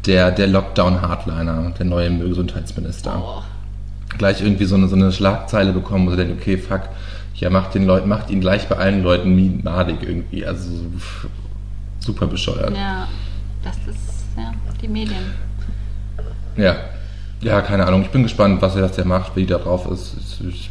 [0.06, 3.22] der, der Lockdown-Hardliner, der neue Gesundheitsminister.
[3.22, 3.44] Oh.
[4.18, 6.82] Gleich irgendwie so eine, so eine Schlagzeile bekommen, wo sie denken, okay, fuck,
[7.36, 10.46] ja, macht den Leuten, macht ihn gleich bei allen Leuten madig irgendwie.
[10.46, 10.70] Also
[12.00, 12.76] super bescheuert.
[12.76, 13.08] Ja,
[13.64, 14.52] das ist ja
[14.82, 15.24] die Medien.
[16.58, 16.76] Ja.
[17.42, 18.02] Ja, keine Ahnung.
[18.02, 20.16] Ich bin gespannt, was er, was der macht, wie der drauf ist.
[20.48, 20.70] Ich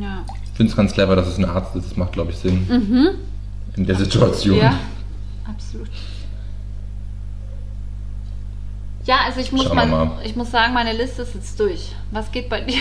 [0.00, 0.24] Ja.
[0.54, 1.90] finde es ganz clever, dass es ein Arzt ist.
[1.90, 2.66] Das macht, glaube ich, Sinn.
[3.76, 4.56] In der Situation.
[4.58, 4.74] Ja,
[5.48, 5.88] absolut.
[9.04, 11.92] Ja, also ich muss, wir mal, ich muss sagen, meine Liste ist jetzt durch.
[12.12, 12.78] Was geht bei dir?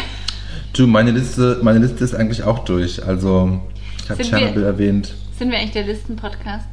[0.73, 3.03] Du, meine Liste, meine Liste ist eigentlich auch durch.
[3.03, 3.59] Also,
[4.03, 5.15] ich habe Tschernobyl erwähnt.
[5.39, 6.67] Sind wir eigentlich der Listen-Podcast?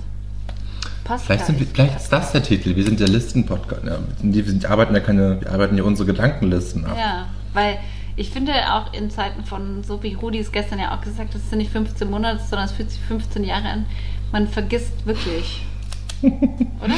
[1.08, 2.76] Passt Vielleicht, sind wir, vielleicht ist das der Titel.
[2.76, 3.82] Wir sind der Listen-Podcast.
[3.84, 6.96] Ja, wir, sind, wir arbeiten ja keine, wir arbeiten ja unsere Gedankenlisten ab.
[6.98, 7.78] Ja, weil
[8.16, 11.40] ich finde auch in Zeiten von, so wie Rudi es gestern ja auch gesagt hat,
[11.40, 13.86] es sind nicht 15 Monate, sondern es fühlt sich 15 Jahre an.
[14.32, 15.62] Man vergisst wirklich.
[16.22, 16.94] Oder?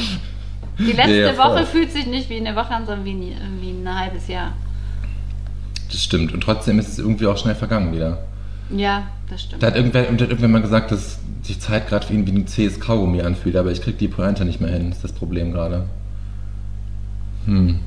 [0.79, 1.39] Die letzte Ja, ja.
[1.39, 4.55] Woche fühlt sich nicht wie eine Woche an, sondern wie, nie- wie ein halbes Jahr.
[5.91, 6.33] Das stimmt.
[6.33, 8.25] Und trotzdem ist es irgendwie auch schnell vergangen wieder.
[8.75, 9.63] Ja, das stimmt.
[9.63, 12.27] Da hat irgendwer, und da hat irgendwer mal gesagt, dass sich Zeit gerade für ihn
[12.27, 15.13] wie ein zähes Kaugummi anfühlt, aber ich krieg die Pointe nicht mehr hin, ist das
[15.13, 15.87] Problem gerade.
[17.47, 17.81] Hm.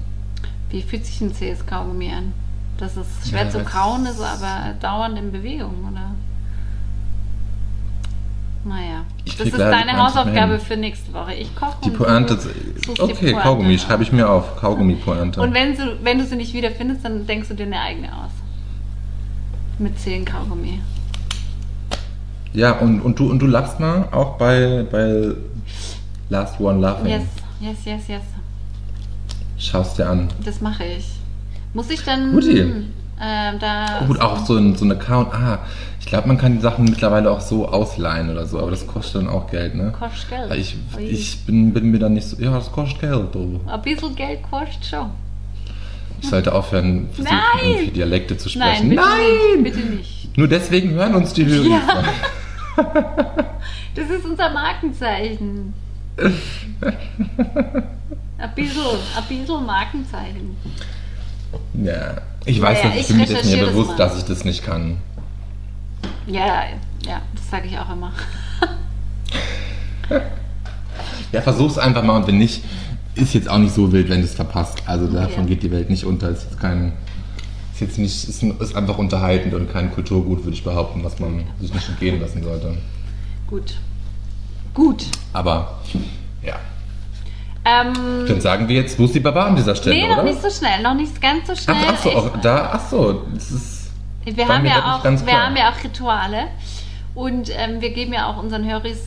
[0.69, 2.33] Wie fühlt sich ein CS Kaugummi an?
[2.77, 6.11] Dass es schwer Ja, zu kauen ist, aber dauernd in Bewegung, oder?
[8.65, 11.33] Ich Naja, das krieg ist die deine Hausaufgabe für nächste Woche.
[11.35, 12.37] Ich koche Die Pointe.
[12.37, 14.57] die Okay, Pointe Kaugummi, schreibe ich mir auf.
[14.57, 15.41] Kaugummi-Pointe.
[15.41, 18.31] Und wenn du, wenn du sie nicht wiederfindest, dann denkst du dir eine eigene aus.
[19.79, 20.79] Mit zehn Kaugummi.
[22.53, 25.31] Ja, und, und, du, und du lachst mal auch bei, bei
[26.29, 27.07] Last One Laughing.
[27.07, 27.23] Yes,
[27.59, 28.21] yes, yes, yes.
[29.57, 30.27] Schaust dir an.
[30.43, 31.09] Das mache ich.
[31.73, 32.59] Muss ich dann Guti.
[32.59, 34.03] ähm, da.
[34.05, 35.33] Gut, auch so ein, so ein Account.
[35.33, 35.59] Ah,
[35.99, 39.23] ich glaube, man kann die Sachen mittlerweile auch so ausleihen oder so, aber das kostet
[39.23, 39.91] dann auch Geld, ne?
[39.97, 40.53] Kostet Geld.
[40.53, 42.39] Ich, ich bin, bin mir dann nicht so.
[42.39, 43.33] Ja, das kostet Geld.
[43.33, 43.59] Du.
[43.65, 45.09] Ein bisschen Geld kostet schon.
[46.23, 47.69] Ich sollte aufhören, versuchen, Nein!
[47.69, 48.89] irgendwie Dialekte zu Nein, sprechen.
[48.89, 49.61] bitte Nein!
[49.61, 49.75] nicht.
[49.75, 50.37] Bitte nicht.
[50.37, 51.67] Nur deswegen hören uns die Hörer.
[51.67, 52.03] Ja.
[53.95, 55.71] Das ist unser Markenzeichen.
[56.17, 56.33] Ein
[58.55, 58.81] bisschen,
[59.15, 60.57] ein bisschen Markenzeichen.
[61.75, 62.15] Ja,
[62.45, 64.63] ich weiß, Ja, dass ich, für mich ist mir das bewusst, dass ich das nicht
[64.65, 64.97] kann.
[66.25, 66.63] Ja,
[67.05, 68.11] ja, das sage ich auch immer.
[71.31, 72.63] Ja, versuch's einfach mal und wenn nicht,
[73.15, 74.81] ist jetzt auch nicht so wild, wenn du es verpasst.
[74.85, 75.45] Also davon Okay.
[75.49, 76.29] geht die Welt nicht unter.
[76.29, 76.93] Es ist kein.
[77.73, 81.43] Ist jetzt nicht, ist, ist einfach unterhaltend und kein Kulturgut, würde ich behaupten, was man
[81.59, 82.77] sich nicht entgehen lassen sollte.
[83.47, 83.75] Gut.
[84.73, 85.05] Gut.
[85.33, 85.79] Aber
[86.43, 86.55] ja.
[87.65, 90.17] Ähm, Dann sagen wir jetzt, wo ist die Baba an dieser Stelle, nee, oder?
[90.17, 91.77] noch nicht so schnell, noch nicht ganz so schnell.
[91.79, 93.91] ach, ach so, Ich- auch da, ach so, das ist.
[94.25, 96.45] Wir haben, ja auch, wir haben ja auch Rituale
[97.15, 98.99] und ähm, wir geben ja auch unseren Höris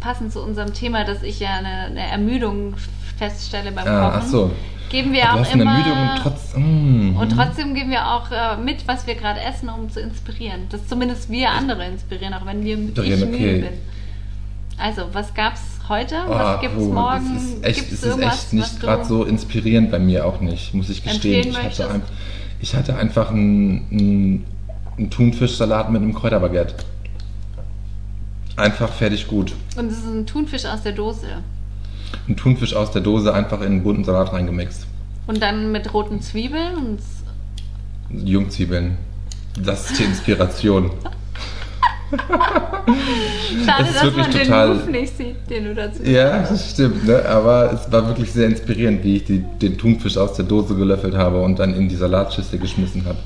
[0.00, 2.74] passend zu unserem Thema, dass ich ja eine, eine Ermüdung
[3.16, 4.20] feststelle beim Ah, Kochen.
[4.22, 4.50] ach so.
[4.90, 6.54] Geben wir auch immer eine Ermüdung und trotz.
[6.56, 10.68] Mm, und trotzdem geben wir auch äh, mit, was wir gerade essen, um zu inspirieren.
[10.68, 13.60] Dass zumindest wir andere inspirieren, auch wenn wir ich Inspirieren, müde okay.
[13.60, 13.78] bin.
[14.78, 16.16] Also, was gab's heute?
[16.26, 17.34] Oh, was gibt's puh, morgen?
[17.34, 20.74] Das ist echt, Gibt's es ist echt nicht gerade so inspirierend bei mir auch nicht,
[20.74, 21.48] muss ich gestehen.
[21.48, 22.02] Ich hatte, ein,
[22.60, 24.46] ich hatte einfach einen, einen,
[24.96, 26.74] einen Thunfischsalat mit einem Kräuterbaguette.
[28.56, 29.52] Einfach fertig gut.
[29.76, 31.26] Und es ist ein Thunfisch aus der Dose.
[32.28, 34.86] Ein Thunfisch aus der Dose einfach in einen bunten Salat reingemixt.
[35.26, 37.00] Und dann mit roten Zwiebeln und
[38.26, 38.98] Jungzwiebeln.
[39.62, 40.90] Das ist die Inspiration.
[43.64, 47.24] Schade, dass man den total- Move nicht sieht, den du dazu Ja, das stimmt, ne?
[47.26, 51.14] aber es war wirklich sehr inspirierend, wie ich die, den Thunfisch aus der Dose gelöffelt
[51.16, 53.18] habe und dann in die Salatschüssel geschmissen habe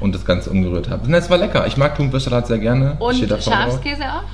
[0.00, 1.10] und das Ganze umgerührt habe.
[1.14, 1.66] Es war lecker.
[1.66, 2.96] Ich mag Thunfischsalat sehr gerne.
[2.98, 3.16] Und.
[3.16, 4.24] Schafskäse auch?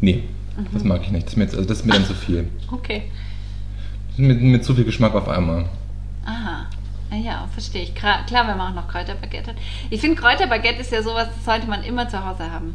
[0.00, 0.24] Nee,
[0.72, 1.26] das mag ich nicht.
[1.26, 2.48] Das ist mir, jetzt, also das ist mir dann zu viel.
[2.70, 3.02] Okay.
[4.08, 5.64] Das ist Mit, mit zu viel Geschmack auf einmal.
[6.24, 6.66] Aha.
[7.10, 7.94] Ah Ja, verstehe ich.
[7.94, 9.54] Klar, man auch noch Kräuterbaguette.
[9.90, 12.74] Ich finde, Kräuterbaguette ist ja sowas, das sollte man immer zu Hause haben.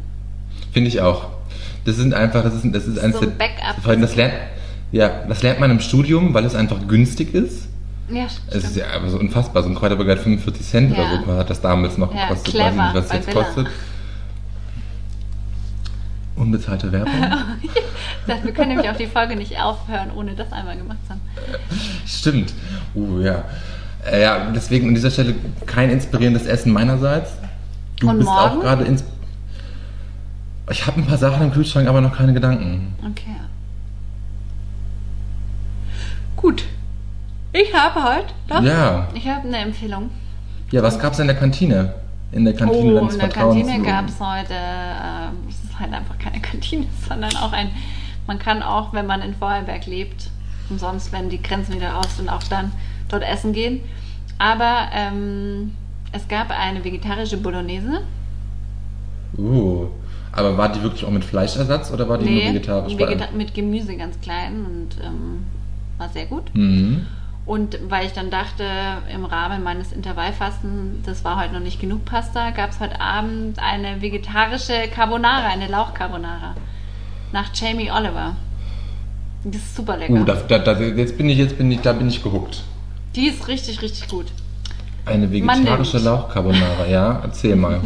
[0.72, 1.26] Finde ich auch.
[1.84, 3.82] Das sind einfach, das ist, das ist eins So ein Backup.
[3.82, 4.34] Vor allem das lernt,
[4.92, 7.68] ja, das lernt man im Studium, weil es einfach günstig ist.
[8.10, 8.76] Ja, Es ist stimmt.
[8.76, 9.62] ja so unfassbar.
[9.62, 11.04] So ein Kräuterbaguette 45 Cent Ja.
[11.14, 12.54] oder so hat das damals noch Ja, gekostet.
[12.54, 13.42] clever, Weiß ich nicht, was jetzt Villa.
[13.44, 13.66] kostet.
[16.40, 17.12] Unbezahlte Werbung.
[18.26, 21.20] Das- Wir können nämlich auch die Folge nicht aufhören, ohne das einmal gemacht zu haben.
[22.06, 22.52] Stimmt.
[22.94, 23.44] Uh, ja.
[24.10, 25.34] Äh, ja, deswegen an dieser Stelle
[25.66, 27.32] kein inspirierendes Essen meinerseits.
[27.98, 28.58] Du Und bist morgen?
[28.58, 29.04] auch gerade ins.
[30.70, 32.94] Ich habe ein paar Sachen im Kühlschrank, aber noch keine Gedanken.
[33.10, 33.36] Okay.
[36.36, 36.64] Gut.
[37.52, 39.08] Ich habe heute, doch, Ja.
[39.14, 40.10] ich habe eine Empfehlung.
[40.70, 41.94] Ja, was gab's in der Kantine?
[42.32, 43.66] In der Kantine oh, in der Vertrauens.
[43.66, 47.70] Kantine gab es heute, äh, es halt einfach keine Kantine, sondern auch ein,
[48.26, 50.30] man kann auch, wenn man in Vorarlberg lebt,
[50.68, 52.72] umsonst, wenn die Grenzen wieder aus sind, auch dann
[53.08, 53.80] dort essen gehen.
[54.38, 55.74] Aber ähm,
[56.12, 58.02] es gab eine vegetarische Bolognese.
[59.36, 59.88] Uh.
[60.32, 62.96] Aber war die wirklich auch mit Fleischersatz oder war die nur vegetarisch?
[62.96, 65.44] vegeta mit Gemüse ganz klein und ähm,
[65.98, 66.54] war sehr gut.
[66.54, 67.06] mhm.
[67.46, 68.64] Und weil ich dann dachte,
[69.12, 73.58] im Rahmen meines Intervallfasten, das war heute noch nicht genug Pasta, gab es heute Abend
[73.58, 76.54] eine vegetarische Carbonara, eine Lauchcarbonara.
[77.32, 78.36] Nach Jamie Oliver.
[79.44, 80.12] Das ist super lecker.
[80.12, 82.62] Uh, da, da, da, jetzt bin ich, jetzt bin ich, da bin ich gehuckt.
[83.16, 84.26] Die ist richtig, richtig gut.
[85.06, 85.98] Eine vegetarische.
[85.98, 87.20] Lauchcarbonara, ja?
[87.22, 87.80] Erzähl mal.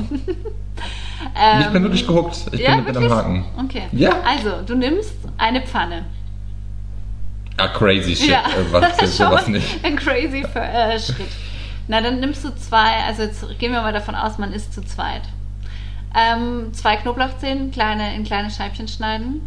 [1.37, 2.37] Ähm, ich bin wirklich gehuckt.
[2.53, 3.19] Ich ja, bin, bin am wirklich?
[3.19, 3.45] Haken.
[3.65, 3.83] Okay.
[3.93, 4.11] Ja.
[4.27, 6.05] Also, du nimmst eine Pfanne.
[7.57, 8.31] Ah, crazy shit.
[8.31, 9.85] Ja, Äh, was jetzt schon sowas nicht.
[9.85, 11.29] ein crazy äh, Schritt.
[11.87, 14.83] Na, dann nimmst du zwei, also jetzt gehen wir mal davon aus, man isst zu
[14.83, 15.23] zweit.
[16.17, 19.41] Ähm, zwei Knoblauchzehen, kleine, in kleine Scheibchen schneiden.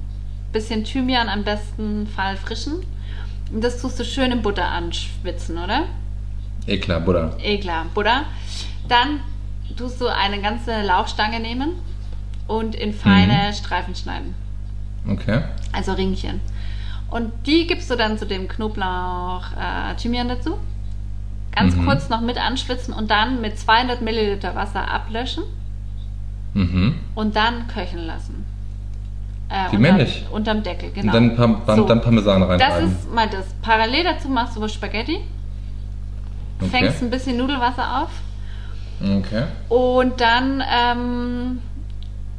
[0.51, 2.85] Bisschen Thymian, am besten Fall frischen.
[3.51, 5.83] Und das tust du schön in Butter anschwitzen, oder?
[6.67, 7.35] Eh klar, Buddha.
[7.41, 8.25] Eh klar, Butter.
[8.87, 9.21] Dann
[9.77, 11.73] tust du eine ganze Lauchstange nehmen,
[12.47, 14.33] und in feine Streifen schneiden.
[15.09, 15.41] Okay.
[15.73, 16.39] Also Ringchen.
[17.09, 20.57] Und die gibst du dann zu dem Knoblauch äh, Thymian dazu.
[21.55, 21.85] Ganz Mhm.
[21.85, 25.43] kurz noch mit anschwitzen und dann mit 200 Milliliter Wasser ablöschen
[26.53, 26.95] Mhm.
[27.15, 28.45] und dann köcheln lassen.
[29.49, 30.25] Äh, Wie männlich.
[30.31, 31.07] Unterm Deckel, genau.
[31.07, 31.85] Und dann, Pam Pam So.
[31.85, 32.91] dann Parmesan Das reintreiben.
[32.91, 33.45] ist mal das.
[33.61, 35.19] Parallel dazu machst du Spaghetti,
[36.59, 36.69] Okay.
[36.69, 38.09] fängst ein bisschen Nudelwasser auf
[39.01, 39.43] Okay.
[39.69, 41.59] und dann ähm,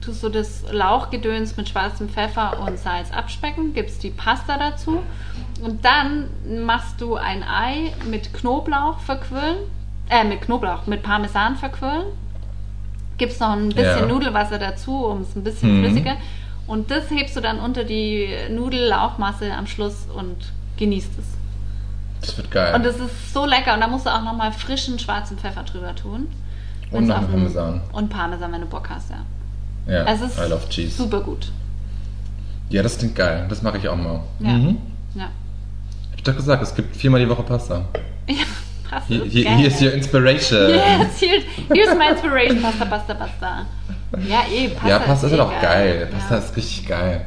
[0.08, 5.02] tust du das Lauchgedöns mit schwarzem Pfeffer und Salz abspecken, gibst die Pasta dazu
[5.62, 6.28] und dann
[6.64, 9.58] machst du ein Ei mit Knoblauch verquirlen,
[10.08, 12.06] äh, mit Knoblauch, mit Parmesan verquirlen,
[13.18, 14.06] gibst noch ein bisschen Ja.
[14.06, 15.84] Nudelwasser dazu, um es ein bisschen Mhm.
[15.84, 16.16] flüssiger
[16.66, 20.36] und das hebst du dann unter die Nudellauchmasse am Schluss und
[20.78, 21.26] genießt es.
[22.22, 22.74] Das wird geil.
[22.74, 25.94] Und es ist so lecker und da musst du auch nochmal frischen schwarzen Pfeffer drüber
[25.94, 26.28] tun.
[26.90, 27.82] Und noch Parmesan.
[27.92, 29.18] Und Parmesan, wenn du Bock hast, ja.
[29.88, 30.96] Ja, Es ist I love cheese.
[30.96, 31.50] super gut.
[32.70, 33.46] Ja, das klingt geil.
[33.48, 34.20] Das mache ich auch mal.
[34.40, 34.48] Ja.
[34.50, 34.76] Mhm.
[35.14, 35.24] Ja.
[35.24, 37.84] Hab ich doch gesagt, es gibt viermal die Woche Pasta.
[38.28, 38.44] Ja,
[38.90, 39.56] Pasta Hier, ist hier, geil.
[39.56, 40.68] hier ist your inspiration.
[40.70, 42.60] Yes, here, here's my inspiration.
[42.62, 43.66] Pasta, Pasta, Pasta.
[44.26, 46.08] Ja, eh, Pasta ja, Pasta ist eh ja doch geil.
[46.12, 46.40] Pasta Ja.
[46.40, 47.26] ist richtig geil.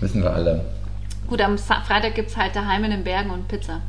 [0.00, 0.64] Wissen wir alle.
[1.26, 3.80] Gut, am Freitag gibt es halt daheim in den Bergen und Pizza.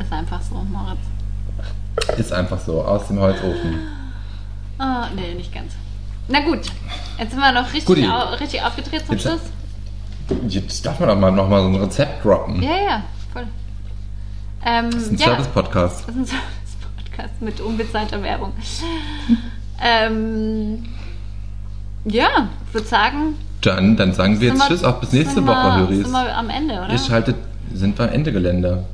[0.00, 0.98] Ist einfach so, Moritz.
[2.18, 3.78] Ist einfach so, aus dem Holzofen.
[4.78, 5.74] Ah, nee, nicht ganz.
[6.32, 6.60] Na gut,
[7.18, 9.40] jetzt sind wir noch richtig, au richtig aufgedreht zum Jetzt- Schluss.
[10.48, 12.62] Jetzt darf man doch mal noch mal so ein Rezept droppen.
[12.62, 13.02] Ja, ja,
[13.34, 13.44] voll.
[14.64, 15.26] Ähm, Das ist ein ja.
[15.26, 16.08] Service-Podcast.
[16.08, 18.52] Das ist ein Service-Podcast mit unbezahlter Werbung.
[19.82, 20.86] ähm,
[22.06, 25.76] ja, ich würde sagen, Dann, dann sagen wir jetzt Tschüss, auch bis nächste Woche, wir,
[25.80, 25.98] Höris.
[26.04, 26.88] Sind wir am Ende, oder?
[26.90, 27.36] Ihr schaltet,
[27.74, 28.84] sind wir am Ende Gelände.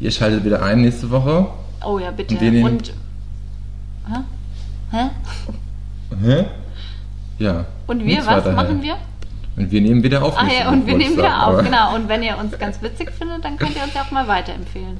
[0.00, 1.46] Ihr schaltet wieder ein nächste Woche.
[1.84, 2.34] oh ja, bitte.
[2.34, 2.92] Und wir nehmen- Und,
[4.08, 4.16] hä?
[4.90, 5.10] Hä?
[6.22, 6.44] Hä?
[7.38, 7.64] Ja.
[7.86, 8.96] Und wir, was machen wir?
[9.56, 10.34] Und wir nehmen wieder auf.
[10.36, 11.94] Ach ja, und wir ich nehmen wieder auf, genau.
[11.94, 14.98] Und wenn ihr uns ganz witzig findet, dann könnt ihr uns ja auch mal weiterempfehlen.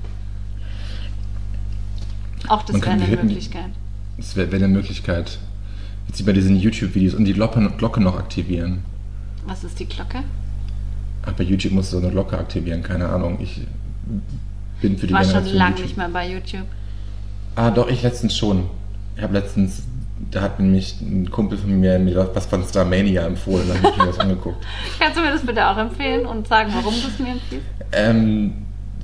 [2.48, 3.70] Auch das wäre eine hätten- Möglichkeit.
[4.16, 5.38] Das wäre wär eine Möglichkeit.
[6.06, 7.60] Jetzt sieht man diesen YouTube-Videos und die Glocke,
[8.00, 8.82] noch aktivieren.
[9.46, 10.18] Was ist die Glocke?
[11.24, 13.38] Ach, bei YouTube musst du so eine Glocke aktivieren, keine Ahnung.
[13.40, 13.60] Ich
[14.80, 15.86] bin für Ich die war schon Generation lange YouTube.
[15.86, 16.66] nicht mehr bei YouTube.
[17.54, 18.64] Ah, doch, ich letztens schon.
[19.16, 19.84] Ich habe letztens,
[20.30, 23.96] da hat nämlich ein Kumpel von mir mir was von Starmania empfohlen, dann habe ich
[23.98, 24.64] mir das angeguckt.
[24.98, 27.66] Kannst du mir das bitte auch empfehlen und sagen, warum du es mir empfiehlst?
[27.92, 28.52] Ähm,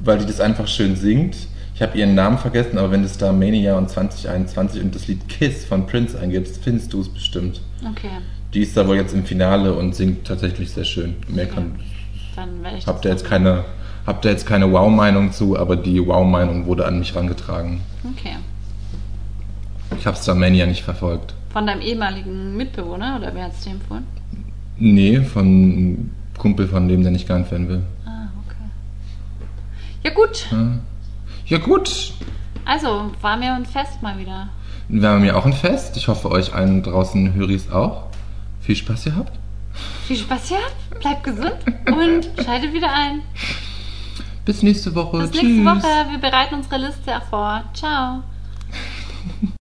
[0.03, 1.37] weil die das einfach schön singt.
[1.75, 5.65] Ich habe ihren Namen vergessen, aber wenn du Starmania und 2021 und das Lied Kiss
[5.65, 7.61] von Prince eingibst, findest du es bestimmt.
[7.89, 8.11] Okay,
[8.53, 11.15] Die ist da wohl jetzt im Finale und singt tatsächlich sehr schön.
[11.29, 11.55] Mehr Okay.
[11.55, 11.75] kann,
[12.35, 13.65] dann werde ich habt ihr jetzt keine,
[14.07, 17.81] habt ihr jetzt keine Wow-Meinung zu, aber die Wow-Meinung wurde an mich rangetragen.
[18.17, 18.37] Okay.
[19.99, 21.35] Ich habe Starmania nicht verfolgt.
[21.53, 24.07] Von deinem ehemaligen Mitbewohner oder wer hat es dir empfohlen?
[24.77, 27.83] Nee, von einem Kumpel von dem, der nicht gern Fan will.
[28.07, 28.57] Ah, okay.
[30.05, 30.47] Ja gut,
[31.47, 31.59] Ja.
[31.59, 32.13] Gut,
[32.65, 34.49] also war mir ein Fest mal wieder.
[34.89, 35.97] wir haben ja auch ein Fest.
[35.97, 38.05] Ich hoffe, euch allen draußen Höris auch.
[38.61, 39.33] Viel Spaß ihr habt.
[40.07, 40.59] Viel Spaß ja,
[41.01, 43.23] bleibt gesund und schaltet wieder ein.
[44.45, 45.19] Bis nächste Woche.
[45.21, 45.43] Bis Tschüss.
[45.43, 46.11] nächste Woche.
[46.11, 47.65] Wir bereiten unsere Liste vor.
[47.75, 48.23] Ciao.